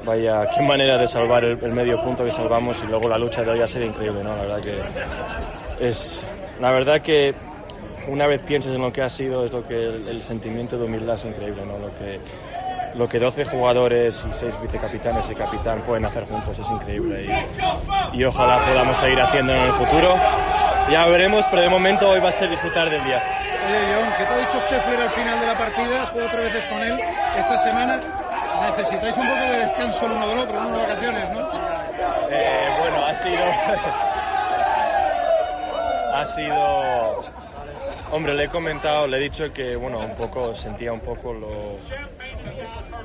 [0.06, 3.44] vaya, qué manera de salvar el, el medio punto que salvamos y luego la lucha
[3.44, 4.24] de hoy ha sido increíble.
[4.24, 4.36] ¿no?
[4.36, 6.26] La verdad que es...
[6.60, 7.36] La verdad que
[8.08, 10.86] una vez piensas en lo que ha sido, es lo que el, el sentimiento de
[10.86, 11.66] humildad es increíble.
[11.66, 11.78] ¿no?
[11.78, 12.20] Lo que,
[12.96, 17.26] lo que 12 jugadores y 6 vicecapitanes y capitán pueden hacer juntos es increíble
[18.14, 20.16] y, y ojalá podamos seguir haciéndolo en el futuro.
[20.90, 23.22] Ya veremos, pero de momento hoy va a ser disfrutar del día.
[23.68, 26.04] Oye, John, ¿qué te ha dicho Scheffler al final de la partida?
[26.04, 27.00] Has jugado tres veces con él
[27.38, 28.00] esta semana.
[28.72, 30.70] Necesitáis un poco de descanso el uno del otro, ¿no?
[30.70, 31.50] Unas vacaciones, ¿no?
[32.32, 33.38] Eh, bueno, ha sido.
[36.14, 37.24] ha sido.
[38.12, 41.78] Hombre, le he comentado, le he dicho que, bueno, un poco, sentía un poco lo.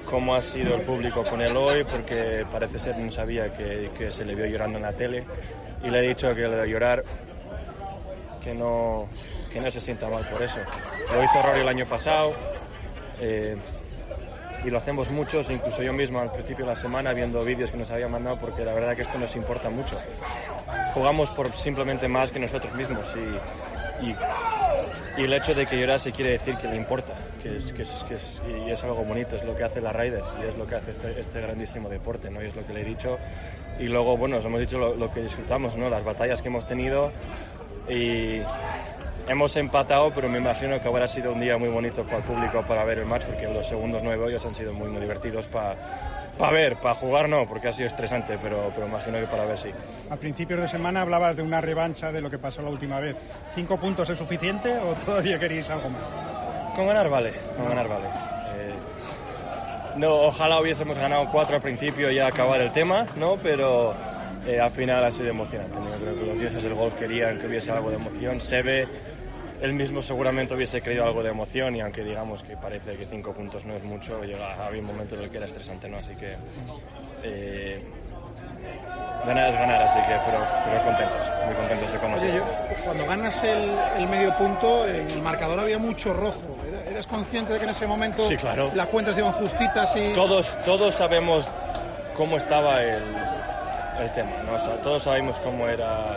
[0.09, 4.25] cómo ha sido el público con él hoy, porque parece ser no sabía que, se
[4.25, 5.25] le vio llorando en la tele.
[5.85, 7.05] Y le he dicho que le de llorar,
[8.43, 9.09] que no,
[9.53, 10.61] que no se sienta mal por eso.
[11.13, 12.33] Lo hizo Rory el año pasado.
[13.21, 13.57] eh,
[14.65, 17.77] y lo hacemos muchos, incluso yo mismo al principio de la semana viendo vídeos que
[17.77, 19.99] nos había mandado porque la verdad que esto nos importa mucho.
[20.95, 24.17] Jugamos por simplemente más que nosotros mismos y, y,
[25.21, 28.05] y el hecho de que llorase quiere decir que le importa, que es, que es,
[28.09, 30.67] que es- y es algo bonito, es lo que hace la Ryder y es lo
[30.67, 32.43] que hace este, este grandísimo deporte, ¿no?
[32.43, 33.19] y es lo que le he dicho.
[33.79, 35.89] Y luego, bueno, os hemos dicho lo, lo que disfrutamos, ¿no?
[35.89, 37.13] las batallas que hemos tenido
[37.89, 38.41] y
[39.29, 42.63] hemos empatado, pero me imagino que habrá sido un día muy bonito para el público
[42.67, 45.77] para ver el match, porque los segundos nueve hoyos han sido muy, muy divertidos para
[46.51, 49.71] ver, para jugar no, porque ha sido estresante, pero, pero imagino que para ver sí.
[50.09, 53.17] A principios de semana hablabas de una revancha de lo que pasó la última vez.
[53.55, 56.09] ¿Cinco puntos es suficiente o todavía queréis algo más?
[56.75, 58.07] Con ganar vale, con ganar vale.
[58.07, 58.75] Eh,
[59.97, 63.37] no, ojalá hubiésemos ganado cuatro al principio y ya acabar el tema, ¿no?
[63.37, 63.95] Pero
[64.47, 65.77] eh, al final ha sido emocionante.
[65.79, 68.41] Yo creo que los dioses del golf querían que hubiese algo de emoción.
[68.41, 68.87] Se ve
[69.61, 73.33] él mismo seguramente hubiese creído algo de emoción y aunque digamos que parece que cinco
[73.35, 75.99] puntos no es mucho, llega, había un momento en el que era estresante, ¿no?
[75.99, 76.35] Así que
[77.23, 77.83] eh,
[79.27, 82.45] ganar es ganar, así que pero, pero contentos, muy contentos de cómo Oye, yo,
[82.85, 86.57] cuando ganas el, el medio punto, en el marcador había mucho rojo.
[86.67, 88.71] ¿Era- ¿Eres consciente de que en ese momento Sí, claro.
[88.75, 90.15] las cuentas iban justitas y...
[90.15, 91.49] Todos, todos sabemos
[92.17, 93.03] cómo estaba el,
[94.01, 94.55] el tema, ¿no?
[94.55, 96.17] O sea, todos sabemos cómo era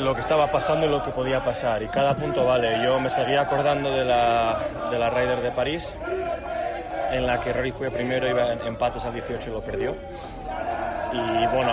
[0.00, 1.82] lo que estaba pasando y lo que podía pasar.
[1.82, 2.82] Y cada punto vale.
[2.82, 4.58] Yo me seguía acordando de la,
[4.90, 5.94] de la Ryder de París,
[7.10, 9.94] en la que Rory fue primero, iba en empates al 18 y lo perdió.
[11.12, 11.70] Y bueno,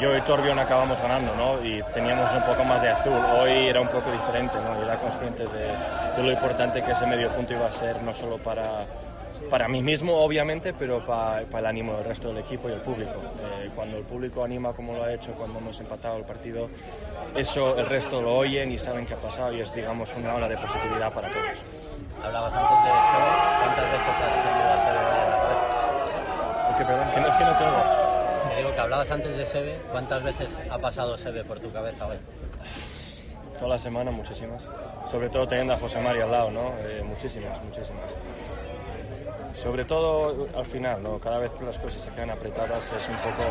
[0.00, 1.62] yo y Torbjorn acabamos ganando, ¿no?
[1.62, 3.12] Y teníamos un poco más de azul.
[3.38, 4.80] Hoy era un poco diferente, ¿no?
[4.80, 5.68] Y era consciente de,
[6.16, 8.86] de lo importante que ese medio punto iba a ser, no solo para,
[9.50, 12.80] para mí mismo, obviamente, pero para, para el ánimo del resto del equipo y el
[12.80, 13.12] público.
[13.60, 16.68] Eh, cuando el público anima como lo ha hecho cuando hemos empatado el partido,
[17.34, 20.48] eso el resto lo oyen y saben qué ha pasado y es, digamos, una ola
[20.48, 21.64] de positividad para todos.
[22.24, 23.30] Hablabas antes de Sebe,
[23.62, 26.68] ¿cuántas veces has tenido a Sebe en la cabeza?
[26.68, 28.48] Porque, perdón, que no, es que no tengo.
[28.48, 32.06] Te digo que hablabas antes de Sebe, ¿cuántas veces ha pasado Sebe por tu cabeza
[32.06, 32.16] hoy?
[33.58, 34.68] Toda la semana, muchísimas.
[35.10, 36.74] Sobre todo teniendo a José María al lado, ¿no?
[36.80, 38.14] Eh, muchísimas, muchísimas.
[39.52, 41.18] Sobre todo al final, ¿no?
[41.18, 43.44] Cada vez que las cosas se quedan apretadas es un poco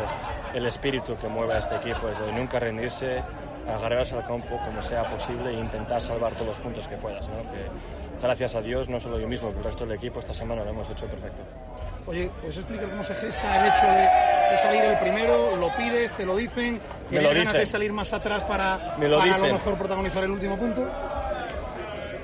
[0.54, 3.22] el espíritu que mueve a este equipo, es de nunca rendirse,
[3.68, 7.42] agarrarse al campo como sea posible e intentar salvar todos los puntos que puedas, ¿no?
[7.52, 7.68] Que
[8.20, 10.70] gracias a Dios, no solo yo mismo, pero el resto del equipo esta semana lo
[10.70, 11.42] hemos hecho perfecto.
[12.06, 15.56] Oye, ¿puedes explicar cómo se gesta el hecho de, de salir el primero?
[15.56, 16.14] ¿Lo pides?
[16.14, 16.80] ¿Te lo dicen?
[17.08, 20.30] ¿Tienes ganas de salir más atrás para, Me lo para a lo mejor protagonizar el
[20.30, 20.88] último punto?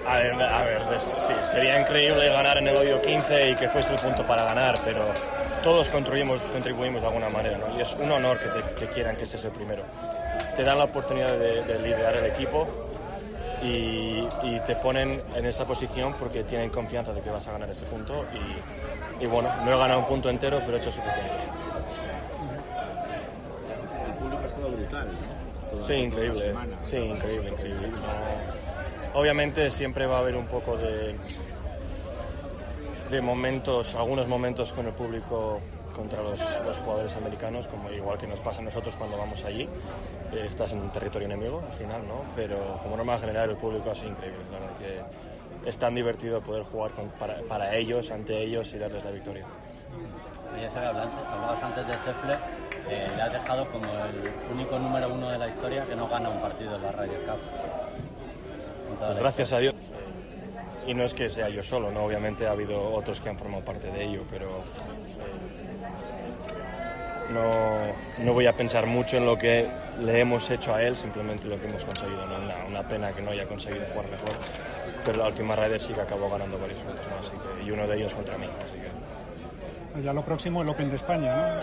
[0.06, 3.68] A ver, a ver, es- sí, sería increíble ganar en el hoyo 15 y que
[3.68, 5.00] fuese el punto para ganar, pero
[5.62, 7.76] todos contribuimos, contribuimos de alguna manera, ¿no?
[7.76, 9.82] Y es un honor que, te- que quieran que seas el primero.
[10.54, 12.68] Te dan la oportunidad de, de liderar el equipo
[13.62, 17.70] y, y te ponen en esa posición porque tienen confianza de que vas a ganar
[17.70, 18.26] ese punto
[19.20, 21.32] y, y bueno, no he ganado un punto entero, pero he hecho suficiente.
[24.06, 25.70] El público ha estado brutal, ¿no?
[25.70, 26.40] Toda- Sí, increíble.
[26.42, 26.76] semana.
[26.84, 27.88] Sí, increíble, increíble.
[27.88, 28.63] No-
[29.14, 31.14] obviamente siempre va a haber un poco de,
[33.10, 35.60] de momentos, algunos momentos con el público
[35.94, 39.68] contra los, los jugadores americanos, como igual que nos pasa a nosotros cuando vamos allí.
[40.32, 42.22] Eh, estás en territorio enemigo al final, ¿no?
[42.34, 44.40] Pero como norma general el público ha sido increíble.
[44.80, 49.10] Que es tan divertido poder jugar con- para, para ellos, ante ellos y darles la
[49.12, 49.44] victoria.
[50.72, 52.38] Sebe, hablante- hablabas antes de Scheffler,
[52.88, 56.28] eh, le has dejado como el único número uno de la historia que no gana
[56.28, 57.38] un partido en la Ryder Cup.
[59.06, 59.58] Pues gracias a.
[59.58, 59.74] Dios.
[60.86, 62.04] Y no es que sea yo solo, ¿no?
[62.04, 64.52] Obviamente ha habido otros que han formado parte de ello, pero eh,
[67.32, 69.66] no, no voy a pensar mucho en lo que
[70.00, 72.26] le hemos hecho a él, simplemente lo que hemos conseguido.
[72.26, 72.36] ¿no?
[72.36, 74.32] Una, una pena que no haya conseguido jugar mejor,
[75.06, 77.18] pero la última Ryder sí que acabó ganando varios puntos, ¿no?
[77.18, 78.46] Así que, y uno de ellos contra mí.
[78.62, 81.60] Así que, Ya lo próximo, el Open de España, ¿no?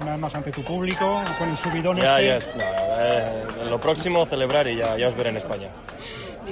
[0.00, 2.26] Una vez más ante tu público, con el subidón ya, este.
[2.26, 5.68] ya es, no, eh, lo próximo celebrar y ya, ya os veré en España.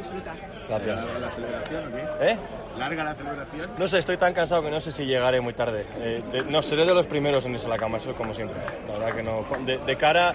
[0.02, 0.36] Disfrutar.
[0.68, 1.04] Gracias.
[1.04, 2.30] ¿Larga la celebración o qué?
[2.32, 2.36] ¿Eh?
[2.78, 3.70] ¿Larga la celebración?
[3.78, 5.84] No sé, estoy tan cansado que no sé si llegaré muy tarde.
[6.00, 8.56] Eh, de- no, seré de los primeros en irse a la cama, eso como siempre.
[8.88, 9.44] La verdad que no.
[9.66, 10.34] De, de cara,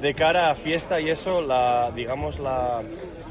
[0.00, 2.80] de cara a fiesta y eso, la, digamos, la,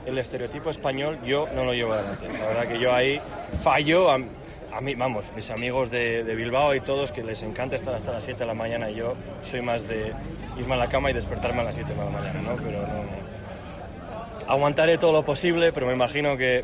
[0.06, 2.28] el estereotipo español, yo no lo llevo adelante.
[2.40, 3.20] La verdad que yo ahí
[3.62, 4.10] fallo.
[4.12, 4.18] A,
[4.74, 8.12] a mí, vamos, mis amigos de, de Bilbao y todos que les encanta estar hasta
[8.12, 10.12] las 7 de la mañana y yo soy más de
[10.58, 12.56] irme a la cama y despertarme a las 7 de la mañana, ¿no?
[12.58, 13.17] Pero no, no.
[14.48, 16.64] Aguantaré todo lo posible, pero me imagino que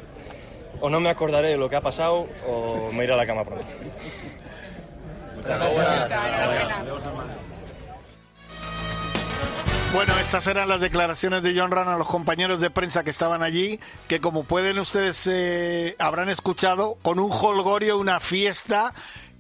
[0.82, 3.44] o no me acordaré de lo que ha pasado o me iré a la cama
[3.44, 3.68] pronto.
[9.94, 13.44] Bueno, estas eran las declaraciones de John Ran a los compañeros de prensa que estaban
[13.44, 18.94] allí, que como pueden ustedes eh, habrán escuchado, con un holgorio, una fiesta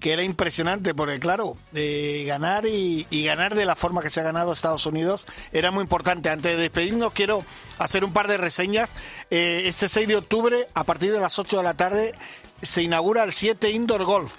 [0.03, 4.23] que era impresionante, porque claro, eh, ganar y, ganar de la forma que se ha
[4.23, 6.29] ganado Estados Unidos era muy importante.
[6.29, 7.45] Antes de despedirnos, quiero
[7.77, 8.89] hacer un par de reseñas.
[9.31, 12.13] Eh, este 6 de octubre, a partir de las 8 de la tarde,
[12.61, 14.33] se inaugura el 7 Indoor Golf,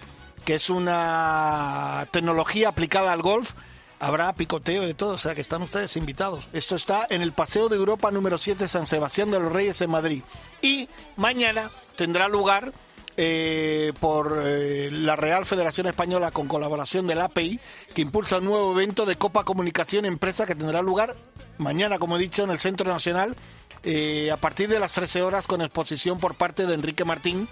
[0.44, 3.54] que es una tecnología aplicada al golf
[4.00, 6.46] Habrá picoteo de todo, o sea que están ustedes invitados.
[6.52, 9.90] Esto está en el Paseo de Europa número 7 San Sebastián de los Reyes en
[9.90, 10.22] Madrid.
[10.60, 12.74] Y mañana tendrá lugar
[13.16, 17.60] eh, por eh, la Real Federación Española con colaboración del API,
[17.94, 21.14] que impulsa un nuevo evento de Copa Comunicación Empresa que tendrá lugar
[21.58, 23.36] mañana, como he dicho, en el Centro Nacional
[23.84, 27.46] eh, a partir de las 13 horas con exposición por parte de Enrique Martín,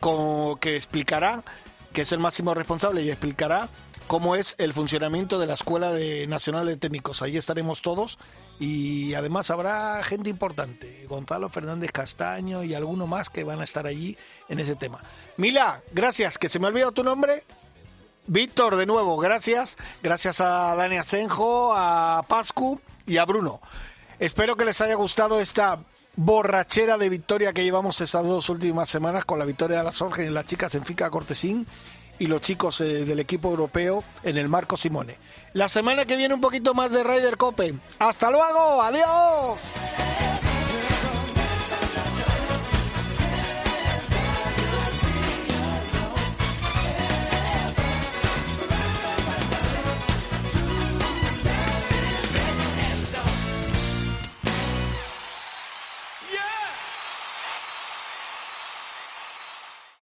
[0.00, 1.42] con- que explicará,
[1.92, 3.68] que es el máximo responsable y explicará
[4.06, 7.22] cómo es el funcionamiento de la Escuela de Nacional de Técnicos.
[7.22, 8.18] Ahí estaremos todos
[8.60, 13.86] Y además habrá gente importante, Gonzalo Fernández Castaño y alguno más que van a estar
[13.86, 14.18] allí
[14.50, 15.00] en ese tema.
[15.38, 17.42] Mila, gracias, que se me ha olvidado tu nombre.
[18.26, 19.78] Víctor, de nuevo, gracias.
[20.02, 23.62] Gracias a Dani Asenjo, a Pascu y a Bruno.
[24.18, 25.78] Espero que les haya gustado esta
[26.16, 30.26] borrachera de victoria que llevamos estas dos últimas semanas con la victoria de las Orgen
[30.26, 31.66] y las chicas en Fica Cortesín
[32.20, 35.16] y los chicos eh, del equipo europeo en el Marco Simone.
[35.54, 37.74] La semana que viene un poquito más de Ryder Cope.
[37.98, 39.58] Hasta luego, adiós.